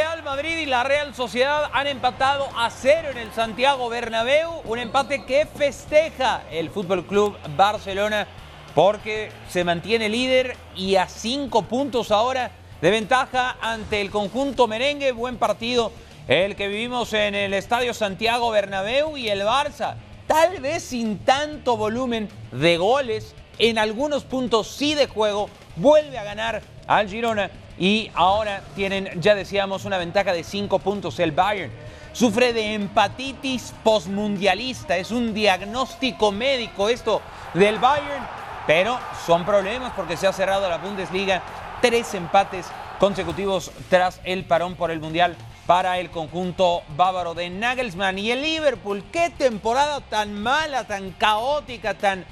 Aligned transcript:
Real 0.00 0.22
Madrid 0.22 0.56
y 0.56 0.64
la 0.64 0.82
Real 0.82 1.14
Sociedad 1.14 1.68
han 1.74 1.86
empatado 1.86 2.48
a 2.56 2.70
cero 2.70 3.08
en 3.10 3.18
el 3.18 3.30
Santiago 3.32 3.90
Bernabéu, 3.90 4.62
un 4.64 4.78
empate 4.78 5.26
que 5.26 5.44
festeja 5.44 6.40
el 6.50 6.70
Fútbol 6.70 7.04
Club 7.04 7.36
Barcelona 7.54 8.26
porque 8.74 9.30
se 9.50 9.62
mantiene 9.62 10.08
líder 10.08 10.56
y 10.74 10.96
a 10.96 11.06
cinco 11.06 11.64
puntos 11.64 12.10
ahora 12.10 12.50
de 12.80 12.90
ventaja 12.90 13.58
ante 13.60 14.00
el 14.00 14.10
conjunto 14.10 14.66
merengue. 14.66 15.12
Buen 15.12 15.36
partido 15.36 15.92
el 16.28 16.56
que 16.56 16.68
vivimos 16.68 17.12
en 17.12 17.34
el 17.34 17.52
Estadio 17.52 17.92
Santiago 17.92 18.50
Bernabéu 18.50 19.18
y 19.18 19.28
el 19.28 19.42
Barça, 19.42 19.96
tal 20.26 20.62
vez 20.62 20.82
sin 20.82 21.18
tanto 21.26 21.76
volumen 21.76 22.30
de 22.52 22.78
goles, 22.78 23.34
en 23.58 23.76
algunos 23.76 24.24
puntos 24.24 24.66
sí 24.66 24.94
de 24.94 25.08
juego, 25.08 25.50
vuelve 25.76 26.16
a 26.16 26.24
ganar 26.24 26.62
al 26.86 27.06
Girona 27.06 27.50
y 27.80 28.10
ahora 28.14 28.62
tienen, 28.76 29.20
ya 29.22 29.34
decíamos, 29.34 29.86
una 29.86 29.96
ventaja 29.96 30.34
de 30.34 30.44
cinco 30.44 30.78
puntos 30.78 31.18
el 31.18 31.32
Bayern. 31.32 31.72
Sufre 32.12 32.52
de 32.52 32.74
empatitis 32.74 33.72
postmundialista, 33.82 34.98
es 34.98 35.10
un 35.10 35.32
diagnóstico 35.32 36.30
médico 36.30 36.90
esto 36.90 37.22
del 37.54 37.78
Bayern, 37.78 38.26
pero 38.66 38.98
son 39.24 39.46
problemas 39.46 39.92
porque 39.96 40.18
se 40.18 40.26
ha 40.26 40.32
cerrado 40.32 40.68
la 40.68 40.76
Bundesliga, 40.76 41.42
tres 41.80 42.12
empates 42.12 42.66
consecutivos 42.98 43.70
tras 43.88 44.20
el 44.24 44.44
parón 44.44 44.74
por 44.74 44.90
el 44.90 45.00
Mundial 45.00 45.34
para 45.66 45.98
el 46.00 46.10
conjunto 46.10 46.82
bávaro 46.96 47.32
de 47.32 47.48
Nagelsmann 47.48 48.18
y 48.18 48.30
el 48.30 48.42
Liverpool. 48.42 49.04
Qué 49.10 49.30
temporada 49.30 50.02
tan 50.02 50.34
mala, 50.34 50.84
tan 50.84 51.12
caótica, 51.12 51.94
tan 51.94 52.26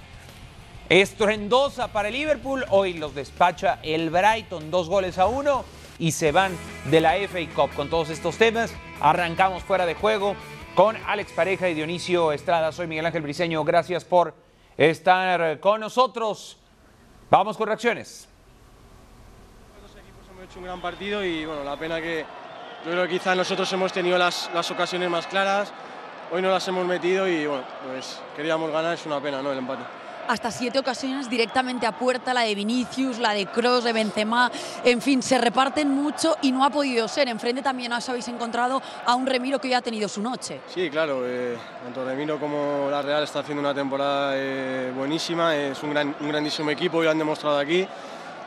estruendosa 0.88 1.88
para 1.88 2.08
el 2.08 2.14
Liverpool. 2.14 2.64
Hoy 2.70 2.94
los 2.94 3.14
despacha 3.14 3.78
el 3.82 4.10
Brighton, 4.10 4.70
dos 4.70 4.88
goles 4.88 5.18
a 5.18 5.26
uno 5.26 5.64
y 5.98 6.12
se 6.12 6.32
van 6.32 6.56
de 6.90 7.00
la 7.00 7.16
FA 7.16 7.40
Cup. 7.54 7.74
Con 7.74 7.90
todos 7.90 8.10
estos 8.10 8.38
temas, 8.38 8.72
arrancamos 9.00 9.62
fuera 9.62 9.86
de 9.86 9.94
juego 9.94 10.34
con 10.74 10.96
Alex 11.06 11.32
Pareja 11.32 11.68
y 11.68 11.74
Dionisio 11.74 12.32
Estrada. 12.32 12.72
Soy 12.72 12.86
Miguel 12.86 13.06
Ángel 13.06 13.22
Briseño. 13.22 13.64
Gracias 13.64 14.04
por 14.04 14.34
estar 14.76 15.60
con 15.60 15.80
nosotros. 15.80 16.58
Vamos 17.30 17.56
con 17.56 17.66
reacciones. 17.66 18.28
Los 19.82 19.90
equipos 19.92 20.26
hemos 20.30 20.44
hecho 20.44 20.58
un 20.58 20.64
gran 20.64 20.80
partido 20.80 21.22
y 21.22 21.44
bueno, 21.44 21.64
la 21.64 21.76
pena 21.76 22.00
que 22.00 22.24
yo 22.84 22.92
creo 22.92 23.02
que 23.04 23.10
quizás 23.10 23.36
nosotros 23.36 23.70
hemos 23.72 23.92
tenido 23.92 24.16
las, 24.16 24.48
las 24.54 24.70
ocasiones 24.70 25.10
más 25.10 25.26
claras, 25.26 25.72
hoy 26.30 26.40
no 26.40 26.48
las 26.48 26.66
hemos 26.68 26.86
metido 26.86 27.28
y 27.28 27.44
bueno, 27.44 27.64
pues 27.90 28.20
queríamos 28.36 28.70
ganar, 28.70 28.94
es 28.94 29.04
una 29.04 29.20
pena, 29.20 29.42
¿no? 29.42 29.50
El 29.50 29.58
empate 29.58 29.97
hasta 30.28 30.50
siete 30.50 30.78
ocasiones 30.78 31.28
directamente 31.28 31.86
a 31.86 31.92
puerta, 31.92 32.34
la 32.34 32.42
de 32.42 32.54
Vinicius, 32.54 33.18
la 33.18 33.32
de 33.32 33.46
Cross, 33.46 33.84
de 33.84 33.92
Benzema, 33.92 34.50
en 34.84 35.00
fin, 35.00 35.22
se 35.22 35.38
reparten 35.38 35.90
mucho 35.90 36.36
y 36.42 36.52
no 36.52 36.64
ha 36.64 36.70
podido 36.70 37.08
ser. 37.08 37.28
Enfrente 37.28 37.62
también 37.62 37.92
os 37.92 38.08
habéis 38.08 38.28
encontrado 38.28 38.80
a 39.04 39.14
un 39.14 39.26
Remiro 39.26 39.58
que 39.58 39.68
ya 39.68 39.78
ha 39.78 39.82
tenido 39.82 40.08
su 40.08 40.22
noche. 40.22 40.60
Sí, 40.72 40.90
claro, 40.90 41.22
eh, 41.24 41.56
tanto 41.82 42.04
Remiro 42.04 42.38
como 42.38 42.88
la 42.90 43.02
Real 43.02 43.24
está 43.24 43.40
haciendo 43.40 43.60
una 43.60 43.74
temporada 43.74 44.32
eh, 44.34 44.92
buenísima, 44.94 45.56
es 45.56 45.82
un, 45.82 45.90
gran, 45.90 46.14
un 46.20 46.28
grandísimo 46.28 46.70
equipo 46.70 47.00
y 47.00 47.04
lo 47.04 47.10
han 47.10 47.18
demostrado 47.18 47.58
aquí. 47.58 47.86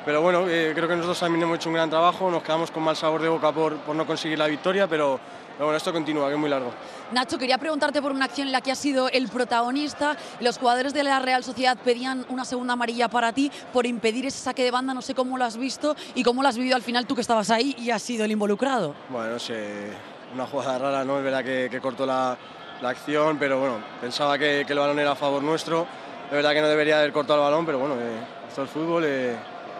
Pero 0.05 0.21
bueno, 0.21 0.47
eh, 0.49 0.71
creo 0.73 0.88
que 0.88 0.95
nosotros 0.95 1.19
también 1.19 1.44
hemos 1.44 1.57
hecho 1.57 1.69
un 1.69 1.75
gran 1.75 1.89
trabajo, 1.89 2.31
nos 2.31 2.41
quedamos 2.44 2.71
con 2.71 2.83
mal 2.83 2.95
sabor 2.95 3.21
de 3.21 3.30
boca 3.30 3.52
por, 3.52 3.75
por 3.77 3.95
no 3.95 4.05
conseguir 4.05 4.39
la 4.39 4.47
victoria, 4.47 4.88
pero 4.88 5.19
pero 5.61 5.67
bueno, 5.67 5.77
esto 5.77 5.94
continúa, 5.94 6.27
que 6.27 6.33
es 6.33 6.39
muy 6.39 6.49
largo. 6.49 6.71
Nacho, 7.11 7.38
quería 7.38 7.59
preguntarte 7.59 8.02
por 8.02 8.11
una 8.11 8.25
acción 8.25 8.47
en 8.47 8.52
la 8.52 8.61
que 8.61 8.72
has 8.72 8.79
sido 8.79 9.09
el 9.09 9.27
protagonista. 9.27 10.17
Los 10.39 10.57
jugadores 10.57 10.91
de 10.91 11.03
la 11.03 11.19
Real 11.19 11.44
Sociedad 11.44 11.77
pedían 11.77 12.25
una 12.29 12.45
segunda 12.45 12.73
amarilla 12.73 13.09
para 13.09 13.31
ti 13.31 13.52
por 13.72 13.85
impedir 13.85 14.25
ese 14.25 14.39
saque 14.39 14.63
de 14.63 14.72
banda. 14.72 14.95
No 14.95 15.03
sé 15.03 15.13
cómo 15.13 15.38
lo 15.38 15.45
has 15.45 15.57
visto 15.57 15.95
y 16.16 16.23
cómo 16.23 16.41
lo 16.41 16.49
has 16.49 16.57
vivido 16.57 16.75
al 16.75 16.81
final 16.81 17.05
tú 17.05 17.13
que 17.13 17.22
estabas 17.22 17.52
ahí 17.52 17.75
y 17.77 17.91
has 17.91 18.02
sido 18.02 18.25
el 18.25 18.31
involucrado. 18.31 18.95
Bueno, 19.09 19.33
no 19.33 19.38
sé, 19.38 19.91
una 20.34 20.47
jugada 20.47 20.79
rara, 20.79 21.06
¿no? 21.06 21.19
Es 21.19 21.23
verdad 21.23 21.44
que, 21.44 21.79
cortó 21.79 22.07
la, 22.07 22.35
la, 22.81 22.90
acción, 22.90 23.38
pero 23.38 23.59
bueno, 23.59 23.75
pensaba 24.01 24.40
que, 24.40 24.63
que, 24.66 24.73
el 24.73 24.79
balón 24.79 24.97
era 24.97 25.11
a 25.11 25.16
favor 25.16 25.44
nuestro. 25.44 25.85
Es 26.25 26.31
verdad 26.31 26.53
que 26.53 26.61
no 26.61 26.69
debería 26.69 26.97
haber 26.97 27.11
cortado 27.11 27.40
el 27.40 27.51
balón, 27.51 27.67
pero 27.67 27.78
bueno, 27.78 27.95
eh, 27.95 28.19
esto 28.47 28.63
es 28.63 28.69
fútbol. 28.72 29.03
Eh, 29.06 29.35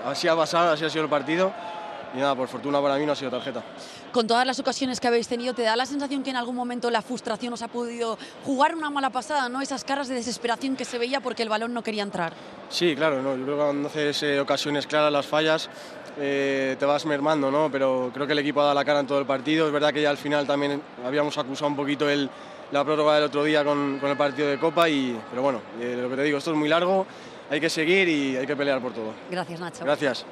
así 0.06 0.28
ha 0.28 0.35
pasado, 0.35 0.72
así 0.72 0.85
ha 0.85 0.89
sido 0.89 1.03
el 1.03 1.09
partido 1.09 1.51
y 2.13 2.17
nada, 2.17 2.35
por 2.35 2.47
fortuna 2.47 2.81
para 2.81 2.97
mí 2.97 3.06
no 3.06 3.13
ha 3.13 3.16
sido 3.16 3.31
tarjeta. 3.31 3.63
Con 4.12 4.28
todas 4.28 4.45
las 4.45 4.59
ocasiones 4.59 5.00
que 5.00 5.07
habéis 5.07 5.28
tenido, 5.28 5.53
¿te 5.53 5.62
da 5.62 5.75
la 5.75 5.85
sensación 5.85 6.23
que 6.23 6.29
en 6.29 6.35
algún 6.35 6.56
momento 6.56 6.91
la 6.91 7.01
frustración 7.01 7.53
os 7.53 7.62
ha 7.62 7.69
podido 7.69 8.17
jugar 8.44 8.75
una 8.75 8.90
mala 8.90 9.09
pasada, 9.09 9.47
¿no? 9.47 9.61
Esas 9.61 9.84
caras 9.85 10.09
de 10.09 10.16
desesperación 10.16 10.75
que 10.75 10.84
se 10.84 10.97
veía 10.97 11.22
porque 11.22 11.44
el 11.44 11.50
balón 11.50 11.73
no 11.73 11.81
quería 11.81 12.03
entrar. 12.03 12.34
Sí, 12.69 12.95
claro, 12.95 13.22
¿no? 13.22 13.35
yo 13.35 13.44
creo 13.44 13.57
que 13.57 13.63
cuando 13.63 13.88
haces 13.88 14.23
eh, 14.23 14.40
ocasiones 14.40 14.88
claras 14.88 15.11
las 15.11 15.25
fallas, 15.25 15.69
eh, 16.19 16.75
te 16.78 16.85
vas 16.85 17.06
mermando, 17.06 17.50
¿no? 17.50 17.72
pero 17.72 18.11
creo 18.13 18.28
que 18.28 18.34
el 18.34 18.40
equipo 18.40 18.59
ha 18.59 18.63
dado 18.63 18.75
la 18.75 18.85
cara 18.85 19.00
en 19.00 19.07
todo 19.07 19.19
el 19.19 19.25
partido. 19.25 19.67
Es 19.67 19.73
verdad 19.73 19.94
que 19.94 20.01
ya 20.01 20.09
al 20.09 20.17
final 20.17 20.45
también 20.45 20.81
habíamos 21.06 21.38
acusado 21.38 21.67
un 21.67 21.78
poquito 21.78 22.09
el, 22.09 22.29
la 22.72 22.84
prórroga 22.84 23.16
del 23.16 23.25
otro 23.25 23.44
día 23.44 23.63
con, 23.63 24.00
con 24.00 24.09
el 24.09 24.17
partido 24.17 24.50
de 24.50 24.57
Copa, 24.57 24.90
y, 24.90 25.17
pero 25.29 25.41
bueno, 25.41 25.61
eh, 25.79 25.97
lo 26.01 26.09
que 26.09 26.16
te 26.17 26.23
digo, 26.23 26.38
esto 26.38 26.51
es 26.51 26.57
muy 26.57 26.69
largo, 26.69 27.06
hay 27.51 27.59
que 27.59 27.69
seguir 27.69 28.07
y 28.07 28.38
hay 28.38 28.47
que 28.47 28.56
pelear 28.56 28.79
por 28.79 28.94
todo. 28.94 29.13
Gracias, 29.29 29.59
Nacho. 29.59 29.84
Gracias. 29.84 30.25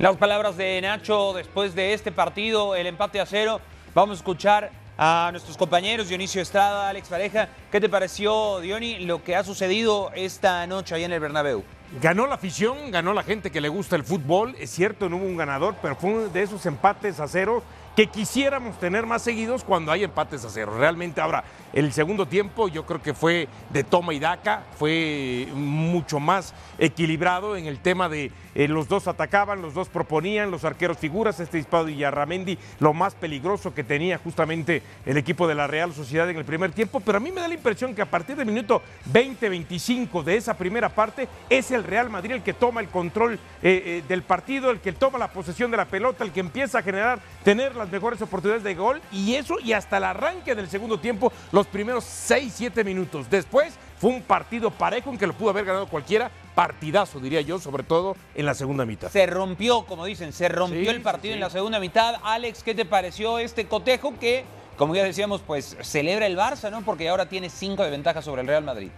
Las 0.00 0.16
palabras 0.16 0.56
de 0.56 0.80
Nacho 0.80 1.34
después 1.34 1.76
de 1.76 1.94
este 1.94 2.10
partido, 2.10 2.74
el 2.74 2.88
empate 2.88 3.20
a 3.20 3.26
cero. 3.26 3.60
Vamos 3.94 4.18
a 4.18 4.18
escuchar 4.18 4.72
a 4.98 5.28
nuestros 5.30 5.56
compañeros 5.56 6.08
Dionisio 6.08 6.42
Estrada, 6.42 6.88
Alex 6.88 7.06
Pareja. 7.08 7.48
¿Qué 7.70 7.80
te 7.80 7.88
pareció, 7.88 8.58
Diony, 8.58 9.04
lo 9.04 9.22
que 9.22 9.36
ha 9.36 9.44
sucedido 9.44 10.10
esta 10.16 10.66
noche 10.66 10.96
ahí 10.96 11.04
en 11.04 11.12
el 11.12 11.20
Bernabéu? 11.20 11.62
Ganó 12.00 12.26
la 12.26 12.34
afición, 12.34 12.90
ganó 12.90 13.14
la 13.14 13.22
gente 13.22 13.50
que 13.50 13.60
le 13.60 13.68
gusta 13.68 13.96
el 13.96 14.04
fútbol. 14.04 14.54
Es 14.58 14.70
cierto, 14.70 15.08
no 15.08 15.16
hubo 15.16 15.24
un 15.24 15.36
ganador, 15.36 15.76
pero 15.80 15.96
fue 15.96 16.10
uno 16.10 16.28
de 16.28 16.42
esos 16.42 16.66
empates 16.66 17.20
a 17.20 17.28
cero 17.28 17.62
que 17.96 18.08
quisiéramos 18.08 18.78
tener 18.78 19.06
más 19.06 19.22
seguidos 19.22 19.64
cuando 19.64 19.90
hay 19.90 20.04
empates 20.04 20.44
a 20.44 20.50
cero. 20.50 20.74
Realmente 20.78 21.22
ahora, 21.22 21.44
el 21.72 21.94
segundo 21.94 22.26
tiempo 22.26 22.68
yo 22.68 22.84
creo 22.84 23.00
que 23.00 23.14
fue 23.14 23.48
de 23.70 23.84
toma 23.84 24.12
y 24.12 24.18
daca, 24.18 24.64
fue 24.78 25.48
mucho 25.54 26.20
más 26.20 26.54
equilibrado 26.78 27.56
en 27.56 27.64
el 27.64 27.78
tema 27.78 28.10
de 28.10 28.30
eh, 28.54 28.68
los 28.68 28.88
dos 28.88 29.08
atacaban, 29.08 29.62
los 29.62 29.72
dos 29.72 29.88
proponían, 29.88 30.50
los 30.50 30.64
arqueros 30.64 30.98
figuras, 30.98 31.40
este 31.40 31.56
disparo 31.56 31.86
de 31.86 31.96
Yarramendi, 31.96 32.58
lo 32.80 32.92
más 32.92 33.14
peligroso 33.14 33.74
que 33.74 33.82
tenía 33.82 34.18
justamente 34.18 34.82
el 35.06 35.16
equipo 35.16 35.48
de 35.48 35.54
la 35.54 35.66
Real 35.66 35.94
Sociedad 35.94 36.28
en 36.28 36.36
el 36.36 36.44
primer 36.44 36.72
tiempo, 36.72 37.00
pero 37.00 37.16
a 37.16 37.20
mí 37.20 37.32
me 37.32 37.40
da 37.40 37.48
la 37.48 37.54
impresión 37.54 37.94
que 37.94 38.02
a 38.02 38.10
partir 38.10 38.36
del 38.36 38.46
minuto 38.46 38.82
20-25 39.10 40.22
de 40.22 40.36
esa 40.36 40.54
primera 40.54 40.90
parte 40.90 41.28
es 41.48 41.70
el 41.70 41.82
Real 41.82 42.10
Madrid 42.10 42.32
el 42.32 42.42
que 42.42 42.52
toma 42.52 42.82
el 42.82 42.88
control 42.88 43.34
eh, 43.34 43.38
eh, 43.62 44.02
del 44.06 44.22
partido, 44.22 44.70
el 44.70 44.80
que 44.80 44.92
toma 44.92 45.18
la 45.18 45.28
posesión 45.28 45.70
de 45.70 45.78
la 45.78 45.86
pelota, 45.86 46.24
el 46.24 46.32
que 46.32 46.40
empieza 46.40 46.78
a 46.78 46.82
generar, 46.82 47.20
tener 47.42 47.74
las 47.74 47.85
mejores 47.90 48.20
oportunidades 48.22 48.64
de 48.64 48.74
gol 48.74 49.00
y 49.12 49.34
eso 49.34 49.56
y 49.62 49.72
hasta 49.72 49.98
el 49.98 50.04
arranque 50.04 50.54
del 50.54 50.68
segundo 50.68 50.98
tiempo, 50.98 51.32
los 51.52 51.66
primeros 51.66 52.04
6-7 52.04 52.84
minutos. 52.84 53.28
Después 53.30 53.74
fue 53.98 54.10
un 54.10 54.22
partido 54.22 54.70
parejo 54.70 55.10
en 55.10 55.18
que 55.18 55.26
lo 55.26 55.32
pudo 55.32 55.50
haber 55.50 55.64
ganado 55.64 55.86
cualquiera, 55.86 56.30
partidazo, 56.54 57.20
diría 57.20 57.40
yo, 57.40 57.58
sobre 57.58 57.82
todo 57.82 58.16
en 58.34 58.46
la 58.46 58.54
segunda 58.54 58.84
mitad. 58.84 59.10
Se 59.10 59.26
rompió, 59.26 59.84
como 59.86 60.04
dicen, 60.04 60.32
se 60.32 60.48
rompió 60.48 60.90
el 60.90 61.02
partido 61.02 61.34
en 61.34 61.40
la 61.40 61.50
segunda 61.50 61.80
mitad. 61.80 62.16
Alex, 62.22 62.62
¿qué 62.62 62.74
te 62.74 62.84
pareció 62.84 63.38
este 63.38 63.66
cotejo 63.66 64.18
que, 64.18 64.44
como 64.76 64.94
ya 64.94 65.04
decíamos, 65.04 65.40
pues 65.40 65.76
celebra 65.82 66.26
el 66.26 66.36
Barça, 66.36 66.70
¿no? 66.70 66.82
Porque 66.82 67.08
ahora 67.08 67.26
tiene 67.28 67.48
cinco 67.48 67.82
de 67.84 67.90
ventaja 67.90 68.22
sobre 68.22 68.42
el 68.42 68.48
Real 68.48 68.64
Madrid. 68.64 68.90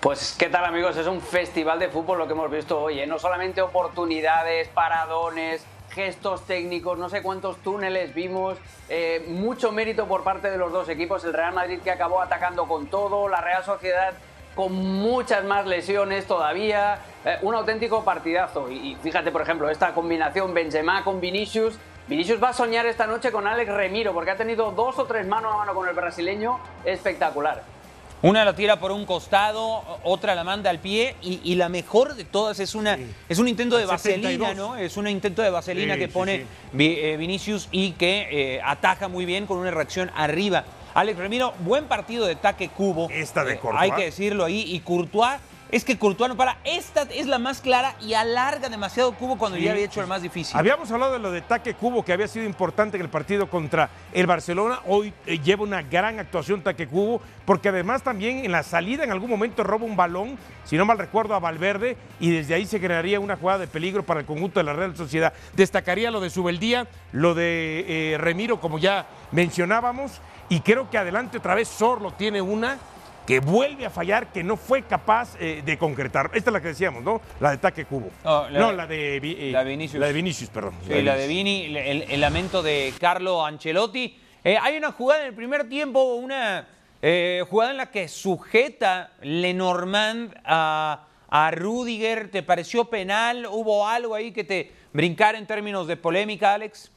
Pues 0.00 0.36
qué 0.38 0.48
tal 0.48 0.64
amigos, 0.64 0.96
es 0.96 1.06
un 1.06 1.20
festival 1.20 1.78
de 1.78 1.88
fútbol 1.88 2.18
lo 2.18 2.26
que 2.26 2.32
hemos 2.32 2.50
visto 2.50 2.80
hoy, 2.80 3.00
¿eh? 3.00 3.06
no 3.06 3.18
solamente 3.18 3.60
oportunidades, 3.60 4.68
paradones, 4.68 5.64
gestos 5.90 6.46
técnicos, 6.46 6.98
no 6.98 7.08
sé 7.08 7.22
cuántos 7.22 7.56
túneles 7.58 8.14
vimos, 8.14 8.58
eh, 8.88 9.24
mucho 9.28 9.72
mérito 9.72 10.06
por 10.06 10.22
parte 10.22 10.50
de 10.50 10.58
los 10.58 10.72
dos 10.72 10.88
equipos, 10.88 11.24
el 11.24 11.32
Real 11.32 11.54
Madrid 11.54 11.80
que 11.82 11.90
acabó 11.90 12.20
atacando 12.20 12.66
con 12.66 12.86
todo, 12.86 13.28
la 13.28 13.40
Real 13.40 13.64
Sociedad 13.64 14.14
con 14.56 14.72
muchas 14.72 15.44
más 15.44 15.66
lesiones 15.66 16.26
todavía. 16.26 16.98
Eh, 17.24 17.38
un 17.42 17.54
auténtico 17.54 18.02
partidazo. 18.02 18.70
Y, 18.70 18.96
fíjate, 19.02 19.30
por 19.30 19.42
ejemplo, 19.42 19.68
esta 19.68 19.92
combinación 19.92 20.54
Benzema 20.54 21.04
con 21.04 21.20
Vinicius. 21.20 21.78
Vinicius 22.08 22.42
va 22.42 22.48
a 22.48 22.52
soñar 22.52 22.86
esta 22.86 23.06
noche 23.06 23.30
con 23.30 23.46
Alex 23.46 23.70
Remiro, 23.70 24.14
porque 24.14 24.30
ha 24.30 24.36
tenido 24.36 24.70
dos 24.70 24.98
o 24.98 25.04
tres 25.04 25.26
mano 25.26 25.52
a 25.52 25.56
mano 25.58 25.74
con 25.74 25.86
el 25.88 25.94
brasileño 25.94 26.58
espectacular. 26.84 27.75
Una 28.22 28.44
la 28.44 28.54
tira 28.56 28.80
por 28.80 28.92
un 28.92 29.04
costado, 29.04 29.82
otra 30.02 30.34
la 30.34 30.42
manda 30.42 30.70
al 30.70 30.78
pie 30.78 31.16
y, 31.22 31.54
la 31.54 31.68
mejor 31.68 32.14
de 32.14 32.24
todas 32.24 32.58
es 32.60 32.74
una 32.74 32.98
es 33.28 33.38
un 33.38 33.46
intento 33.46 33.76
de 33.76 33.84
vaselina, 33.84 34.54
¿no? 34.54 34.76
Es 34.76 34.96
un 34.96 35.06
intento 35.06 35.42
de 35.42 35.50
vaselina 35.50 35.96
que 35.96 36.08
pone 36.08 36.46
eh, 36.78 37.16
Vinicius 37.18 37.68
y 37.72 37.92
que 37.92 38.28
eh, 38.30 38.60
ataja 38.64 39.08
muy 39.08 39.26
bien 39.26 39.46
con 39.46 39.58
una 39.58 39.70
reacción 39.70 40.10
arriba. 40.14 40.64
Alex 40.94 41.18
Remiro, 41.18 41.52
buen 41.60 41.84
partido 41.84 42.24
de 42.24 42.32
ataque 42.32 42.70
cubo. 42.70 43.10
Esta 43.10 43.44
de 43.44 43.54
eh, 43.54 43.60
hay 43.74 43.90
que 43.92 44.04
decirlo 44.04 44.46
ahí. 44.46 44.64
Y 44.66 44.80
Courtois 44.80 45.38
es 45.70 45.84
que 45.84 45.98
Courtois 45.98 46.28
no 46.28 46.36
para. 46.36 46.58
Esta 46.64 47.02
es 47.02 47.26
la 47.26 47.38
más 47.38 47.60
clara 47.60 47.96
y 48.00 48.14
alarga 48.14 48.68
demasiado 48.68 49.12
Cubo 49.14 49.36
cuando 49.36 49.58
ya 49.58 49.72
había 49.72 49.84
hecho 49.84 50.00
el 50.00 50.06
más 50.06 50.22
difícil. 50.22 50.56
Habíamos 50.56 50.90
hablado 50.90 51.14
de 51.14 51.18
lo 51.18 51.30
de 51.30 51.42
Taque 51.42 51.74
Cubo, 51.74 52.04
que 52.04 52.12
había 52.12 52.28
sido 52.28 52.46
importante 52.46 52.96
en 52.96 53.02
el 53.02 53.08
partido 53.08 53.48
contra 53.48 53.90
el 54.12 54.26
Barcelona. 54.26 54.80
Hoy 54.86 55.12
eh, 55.26 55.38
lleva 55.38 55.62
una 55.62 55.82
gran 55.82 56.18
actuación 56.18 56.62
Taque 56.62 56.86
Cubo, 56.86 57.20
porque 57.44 57.68
además 57.68 58.02
también 58.02 58.44
en 58.44 58.52
la 58.52 58.62
salida 58.62 59.04
en 59.04 59.10
algún 59.10 59.30
momento 59.30 59.64
roba 59.64 59.84
un 59.84 59.96
balón, 59.96 60.38
si 60.64 60.76
no 60.76 60.84
mal 60.84 60.98
recuerdo, 60.98 61.34
a 61.34 61.40
Valverde, 61.40 61.96
y 62.20 62.30
desde 62.30 62.54
ahí 62.54 62.66
se 62.66 62.80
crearía 62.80 63.20
una 63.20 63.36
jugada 63.36 63.60
de 63.60 63.66
peligro 63.66 64.04
para 64.04 64.20
el 64.20 64.26
conjunto 64.26 64.60
de 64.60 64.64
la 64.64 64.72
Real 64.72 64.96
Sociedad. 64.96 65.32
Destacaría 65.54 66.10
lo 66.10 66.20
de 66.20 66.30
Subeldía, 66.30 66.86
lo 67.12 67.34
de 67.34 68.12
eh, 68.12 68.18
Remiro, 68.18 68.60
como 68.60 68.78
ya 68.78 69.06
mencionábamos, 69.32 70.20
y 70.48 70.60
creo 70.60 70.88
que 70.90 70.98
adelante 70.98 71.38
otra 71.38 71.54
vez 71.54 71.68
Sorlo 71.68 72.12
tiene 72.12 72.40
una 72.40 72.78
que 73.26 73.40
vuelve 73.40 73.84
a 73.86 73.90
fallar, 73.90 74.32
que 74.32 74.44
no 74.44 74.56
fue 74.56 74.82
capaz 74.82 75.36
eh, 75.40 75.62
de 75.64 75.76
concretar. 75.78 76.30
Esta 76.32 76.50
es 76.50 76.52
la 76.54 76.60
que 76.60 76.68
decíamos, 76.68 77.02
¿no? 77.02 77.20
La 77.40 77.50
de 77.50 77.58
Taque 77.58 77.84
Cubo. 77.84 78.10
No, 78.24 78.48
la- 78.48 78.58
no, 78.58 78.72
la 78.72 78.86
de, 78.86 79.16
eh, 79.16 79.50
la 79.52 79.64
de 79.64 79.70
Vinicius. 79.70 80.00
La 80.00 80.06
de 80.06 80.12
Vinicius, 80.12 80.50
perdón. 80.50 80.74
Sí, 80.86 81.02
la 81.02 81.16
de 81.16 81.26
Vini, 81.26 81.76
el, 81.76 82.02
el 82.02 82.20
lamento 82.20 82.62
de 82.62 82.94
Carlo 83.00 83.44
Ancelotti. 83.44 84.16
Eh, 84.44 84.56
hay 84.60 84.76
una 84.76 84.92
jugada 84.92 85.22
en 85.22 85.28
el 85.28 85.34
primer 85.34 85.68
tiempo, 85.68 86.14
una 86.14 86.68
eh, 87.02 87.42
jugada 87.50 87.72
en 87.72 87.76
la 87.78 87.90
que 87.90 88.06
sujeta 88.08 89.10
Lenormand 89.22 90.34
a, 90.44 91.06
a 91.28 91.50
Rudiger. 91.50 92.30
¿Te 92.30 92.42
pareció 92.44 92.84
penal? 92.84 93.46
¿Hubo 93.50 93.86
algo 93.88 94.14
ahí 94.14 94.30
que 94.30 94.44
te 94.44 94.70
brincara 94.92 95.36
en 95.36 95.46
términos 95.46 95.88
de 95.88 95.96
polémica, 95.96 96.54
Alex? 96.54 96.92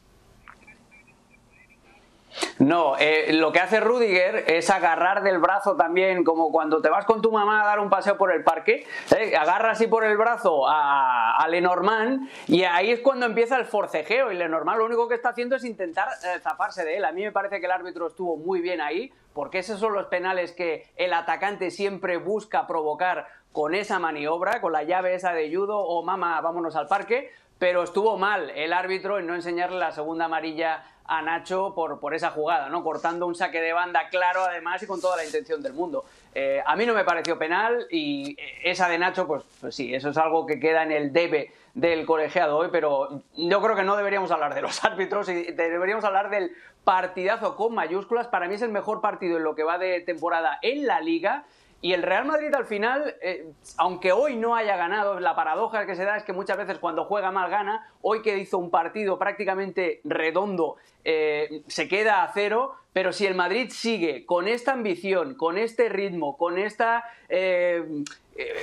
No, 2.59 2.97
eh, 2.97 3.31
lo 3.33 3.51
que 3.51 3.59
hace 3.59 3.79
Rudiger 3.79 4.43
es 4.47 4.69
agarrar 4.69 5.23
del 5.23 5.39
brazo 5.39 5.75
también, 5.75 6.23
como 6.23 6.51
cuando 6.51 6.81
te 6.81 6.89
vas 6.89 7.05
con 7.05 7.21
tu 7.21 7.31
mamá 7.31 7.63
a 7.63 7.65
dar 7.65 7.79
un 7.79 7.89
paseo 7.89 8.17
por 8.17 8.31
el 8.31 8.43
parque, 8.43 8.85
¿eh? 9.15 9.35
agarra 9.35 9.71
así 9.71 9.87
por 9.87 10.03
el 10.03 10.17
brazo 10.17 10.65
a, 10.67 11.45
Lenormand 11.49 12.29
y 12.47 12.63
ahí 12.63 12.91
es 12.91 12.99
cuando 12.99 13.25
empieza 13.25 13.57
el 13.57 13.65
forcejeo 13.65 14.31
y 14.31 14.35
Lenormand 14.35 14.77
lo 14.77 14.85
único 14.85 15.07
que 15.07 15.15
está 15.15 15.29
haciendo 15.29 15.55
es 15.55 15.63
intentar 15.63 16.07
eh, 16.09 16.39
zafarse 16.41 16.85
de 16.85 16.97
él. 16.97 17.05
A 17.05 17.11
mí 17.11 17.23
me 17.23 17.31
parece 17.31 17.59
que 17.59 17.65
el 17.65 17.71
árbitro 17.71 18.07
estuvo 18.07 18.37
muy 18.37 18.61
bien 18.61 18.81
ahí, 18.81 19.11
porque 19.33 19.59
esos 19.59 19.79
son 19.79 19.93
los 19.93 20.05
penales 20.07 20.51
que 20.51 20.87
el 20.95 21.13
atacante 21.13 21.71
siempre 21.71 22.17
busca 22.17 22.67
provocar 22.67 23.25
con 23.51 23.73
esa 23.73 23.97
maniobra, 23.97 24.61
con 24.61 24.73
la 24.73 24.83
llave 24.83 25.15
esa 25.15 25.33
de 25.33 25.53
judo 25.53 25.79
o 25.79 26.03
mamá, 26.03 26.39
vámonos 26.41 26.75
al 26.75 26.87
parque, 26.87 27.31
pero 27.57 27.83
estuvo 27.83 28.17
mal 28.17 28.51
el 28.51 28.73
árbitro 28.73 29.17
en 29.19 29.27
no 29.27 29.35
enseñarle 29.35 29.79
la 29.79 29.91
segunda 29.91 30.25
amarilla 30.25 30.83
a 31.09 31.23
Nacho 31.23 31.73
por, 31.73 32.00
por 32.00 32.13
esa 32.13 32.29
jugada, 32.29 32.69
¿no? 32.69 32.83
Cortando 32.83 33.25
un 33.25 33.33
saque 33.33 33.59
de 33.59 33.73
banda 33.73 34.09
claro 34.09 34.44
además 34.44 34.81
y 34.83 34.88
con 34.88 35.01
toda 35.01 35.17
la 35.17 35.25
intención 35.25 35.61
del 35.61 35.73
mundo. 35.73 36.06
Eh, 36.35 36.61
a 36.63 36.75
mí 36.75 36.85
no 36.85 36.94
me 36.94 37.03
pareció 37.03 37.38
penal 37.39 37.88
y 37.89 38.38
esa 38.63 38.88
de 38.88 39.00
Nacho, 39.00 39.25
pues, 39.25 39.44
pues 39.59 39.75
sí, 39.75 39.94
eso 39.94 40.09
es 40.09 40.17
algo 40.17 40.45
que 40.45 40.59
queda 40.59 40.83
en 40.83 40.91
el 40.91 41.11
debe 41.11 41.51
del 41.73 42.06
colegiado 42.06 42.57
hoy, 42.57 42.69
pero 42.71 43.23
yo 43.35 43.61
creo 43.61 43.75
que 43.75 43.83
no 43.83 43.97
deberíamos 43.97 44.29
hablar 44.29 44.53
de 44.53 44.61
los 44.61 44.83
árbitros 44.85 45.27
y 45.29 45.51
deberíamos 45.51 46.06
hablar 46.06 46.29
del 46.29 46.51
partidazo 46.83 47.56
con 47.56 47.73
mayúsculas. 47.73 48.27
Para 48.27 48.47
mí 48.47 48.56
es 48.56 48.61
el 48.61 48.69
mejor 48.69 49.01
partido 49.01 49.38
en 49.38 49.44
lo 49.44 49.56
que 49.56 49.63
va 49.63 49.79
de 49.79 50.01
temporada 50.01 50.59
en 50.61 50.85
la 50.85 51.01
liga. 51.01 51.45
Y 51.81 51.93
el 51.93 52.03
Real 52.03 52.25
Madrid 52.25 52.53
al 52.53 52.65
final, 52.65 53.15
eh, 53.21 53.53
aunque 53.77 54.11
hoy 54.11 54.35
no 54.35 54.53
haya 54.53 54.75
ganado, 54.75 55.19
la 55.21 55.33
paradoja 55.35 55.85
que 55.85 55.95
se 55.95 56.03
da 56.03 56.17
es 56.17 56.23
que 56.23 56.33
muchas 56.33 56.57
veces 56.57 56.77
cuando 56.77 57.05
juega 57.05 57.31
mal 57.31 57.49
gana, 57.49 57.87
hoy 58.01 58.21
que 58.21 58.37
hizo 58.37 58.57
un 58.57 58.69
partido 58.69 59.17
prácticamente 59.17 60.01
redondo, 60.03 60.75
eh, 61.05 61.61
se 61.67 61.87
queda 61.87 62.23
a 62.23 62.33
cero, 62.33 62.75
pero 62.91 63.13
si 63.13 63.25
el 63.25 63.33
Madrid 63.33 63.69
sigue 63.71 64.25
con 64.25 64.49
esta 64.49 64.73
ambición, 64.73 65.35
con 65.35 65.57
este 65.57 65.87
ritmo, 65.87 66.37
con 66.37 66.57
esta, 66.57 67.05
eh, 67.29 68.03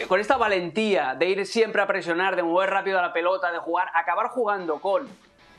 con 0.09 0.21
esta 0.21 0.37
valentía 0.37 1.15
de 1.15 1.31
ir 1.31 1.47
siempre 1.47 1.81
a 1.81 1.87
presionar, 1.87 2.37
de 2.37 2.43
mover 2.43 2.69
rápido 2.69 3.01
la 3.01 3.15
pelota, 3.15 3.51
de 3.51 3.59
jugar, 3.59 3.89
acabar 3.95 4.29
jugando 4.29 4.79
con 4.79 5.09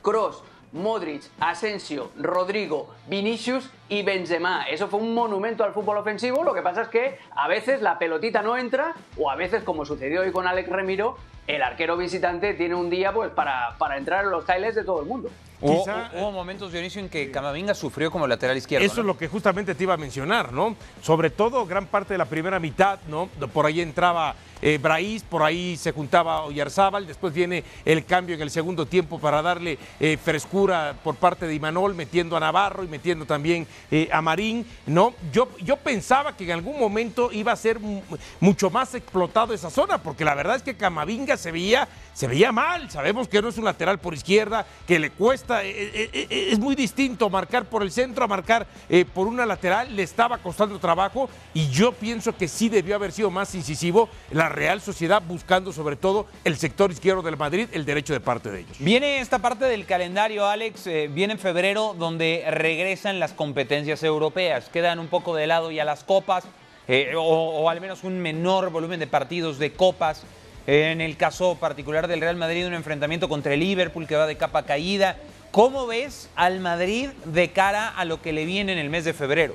Cross, 0.02 0.44
Modric, 0.72 1.22
Asensio, 1.40 2.10
Rodrigo, 2.16 2.94
Vinicius 3.06 3.70
y 3.88 4.02
Benzema. 4.02 4.64
Eso 4.68 4.88
fue 4.88 5.00
un 5.00 5.14
monumento 5.14 5.64
al 5.64 5.72
fútbol 5.72 5.96
ofensivo. 5.98 6.44
Lo 6.44 6.54
que 6.54 6.62
pasa 6.62 6.82
es 6.82 6.88
que 6.88 7.18
a 7.34 7.48
veces 7.48 7.80
la 7.82 7.98
pelotita 7.98 8.42
no 8.42 8.56
entra 8.56 8.94
o 9.16 9.30
a 9.30 9.36
veces, 9.36 9.62
como 9.64 9.84
sucedió 9.84 10.20
hoy 10.22 10.32
con 10.32 10.46
Alex 10.46 10.68
Remiro, 10.68 11.16
el 11.46 11.62
arquero 11.62 11.96
visitante 11.96 12.52
tiene 12.54 12.74
un 12.74 12.90
día 12.90 13.12
pues 13.12 13.30
para, 13.30 13.74
para 13.78 13.96
entrar 13.96 14.24
en 14.24 14.30
los 14.30 14.44
highlights 14.48 14.74
de 14.74 14.84
todo 14.84 15.00
el 15.00 15.06
mundo. 15.06 15.30
Hubo, 15.60 15.82
Quizá- 15.82 16.10
hubo 16.14 16.30
momentos, 16.30 16.70
Dionisio, 16.70 17.00
en 17.00 17.08
que 17.08 17.32
Camavinga 17.32 17.74
sufrió 17.74 18.12
como 18.12 18.26
lateral 18.28 18.56
izquierdo. 18.56 18.84
Eso 18.86 18.96
¿no? 18.96 19.00
es 19.00 19.06
lo 19.06 19.18
que 19.18 19.26
justamente 19.26 19.74
te 19.74 19.82
iba 19.82 19.94
a 19.94 19.96
mencionar, 19.96 20.52
¿no? 20.52 20.76
Sobre 21.02 21.30
todo 21.30 21.66
gran 21.66 21.86
parte 21.86 22.14
de 22.14 22.18
la 22.18 22.26
primera 22.26 22.60
mitad, 22.60 23.00
¿no? 23.08 23.28
Por 23.52 23.66
ahí 23.66 23.80
entraba 23.80 24.36
eh, 24.62 24.78
Braís, 24.80 25.22
por 25.22 25.42
ahí 25.42 25.76
se 25.76 25.92
juntaba 25.92 26.42
Oyarzábal, 26.44 27.06
después 27.06 27.32
viene 27.32 27.64
el 27.84 28.04
cambio 28.04 28.34
en 28.34 28.42
el 28.42 28.50
segundo 28.50 28.86
tiempo 28.86 29.18
para 29.18 29.42
darle 29.42 29.78
eh, 30.00 30.18
frescura 30.22 30.94
por 31.02 31.16
parte 31.16 31.46
de 31.46 31.54
Imanol, 31.54 31.94
metiendo 31.94 32.36
a 32.36 32.40
Navarro 32.40 32.84
y 32.84 32.88
metiendo 32.88 33.26
también 33.26 33.66
eh, 33.90 34.08
a 34.12 34.20
Marín, 34.22 34.66
¿no? 34.86 35.14
Yo, 35.32 35.48
yo 35.62 35.76
pensaba 35.76 36.36
que 36.36 36.44
en 36.44 36.52
algún 36.52 36.78
momento 36.78 37.30
iba 37.32 37.52
a 37.52 37.56
ser 37.56 37.78
mu- 37.80 38.02
mucho 38.40 38.70
más 38.70 38.94
explotado 38.94 39.54
esa 39.54 39.70
zona, 39.70 39.98
porque 39.98 40.24
la 40.24 40.34
verdad 40.34 40.56
es 40.56 40.62
que 40.62 40.76
Camavinga 40.76 41.36
se 41.36 41.52
veía, 41.52 41.88
se 42.14 42.26
veía 42.26 42.52
mal, 42.52 42.90
sabemos 42.90 43.28
que 43.28 43.40
no 43.42 43.48
es 43.48 43.58
un 43.58 43.64
lateral 43.64 43.98
por 43.98 44.14
izquierda, 44.14 44.66
que 44.86 44.98
le 44.98 45.10
cuesta, 45.10 45.64
eh, 45.64 46.10
es 46.52 46.58
muy 46.58 46.74
distinto 46.74 47.30
marcar 47.30 47.66
por 47.66 47.82
el 47.82 47.90
centro 47.92 48.24
a 48.24 48.28
marcar 48.28 48.66
por 49.14 49.26
una 49.26 49.46
lateral, 49.46 49.94
le 49.94 50.02
estaba 50.02 50.38
costando 50.38 50.78
trabajo 50.78 51.28
y 51.54 51.68
yo 51.70 51.92
pienso 51.92 52.36
que 52.36 52.48
sí 52.48 52.68
debió 52.68 52.94
haber 52.94 53.12
sido 53.12 53.30
más 53.30 53.54
incisivo. 53.54 54.08
La 54.30 54.47
Real 54.48 54.80
Sociedad 54.80 55.22
buscando 55.26 55.72
sobre 55.72 55.96
todo 55.96 56.26
el 56.44 56.56
sector 56.56 56.90
izquierdo 56.90 57.22
del 57.22 57.36
Madrid, 57.36 57.68
el 57.72 57.84
derecho 57.84 58.12
de 58.12 58.20
parte 58.20 58.50
de 58.50 58.60
ellos. 58.60 58.76
Viene 58.78 59.20
esta 59.20 59.38
parte 59.38 59.64
del 59.64 59.86
calendario, 59.86 60.46
Alex, 60.46 60.86
eh, 60.86 61.10
viene 61.12 61.34
en 61.34 61.38
febrero 61.38 61.94
donde 61.98 62.44
regresan 62.50 63.20
las 63.20 63.32
competencias 63.32 64.02
europeas, 64.02 64.68
quedan 64.68 64.98
un 64.98 65.08
poco 65.08 65.34
de 65.34 65.46
lado 65.46 65.70
ya 65.70 65.84
las 65.84 66.04
copas, 66.04 66.44
eh, 66.88 67.12
o, 67.16 67.68
al 67.68 67.80
menos 67.80 68.02
un 68.04 68.18
menor 68.18 68.70
volumen 68.70 68.98
de 68.98 69.06
partidos 69.06 69.58
de 69.58 69.72
copas. 69.72 70.22
En 70.66 71.00
el 71.00 71.16
caso 71.16 71.54
particular 71.54 72.08
del 72.08 72.20
Real 72.20 72.36
Madrid, 72.36 72.66
un 72.66 72.74
enfrentamiento 72.74 73.28
contra 73.28 73.54
el 73.54 73.60
Liverpool 73.60 74.06
que 74.06 74.16
va 74.16 74.26
de 74.26 74.36
capa 74.36 74.64
caída. 74.64 75.16
¿Cómo 75.50 75.86
ves 75.86 76.28
al 76.36 76.60
Madrid 76.60 77.08
de 77.24 77.50
cara 77.52 77.88
a 77.88 78.04
lo 78.04 78.20
que 78.20 78.34
le 78.34 78.44
viene 78.44 78.72
en 78.72 78.78
el 78.78 78.90
mes 78.90 79.04
de 79.04 79.14
febrero? 79.14 79.54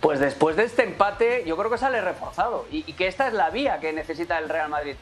Pues 0.00 0.20
después 0.20 0.54
de 0.54 0.64
este 0.64 0.84
empate, 0.84 1.42
yo 1.44 1.56
creo 1.56 1.70
que 1.70 1.78
sale 1.78 2.00
reforzado 2.00 2.66
y, 2.70 2.92
que 2.92 3.08
esta 3.08 3.26
es 3.26 3.34
la 3.34 3.50
vía 3.50 3.80
que 3.80 3.92
necesita 3.92 4.38
el 4.38 4.48
Real 4.48 4.68
Madrid. 4.68 4.94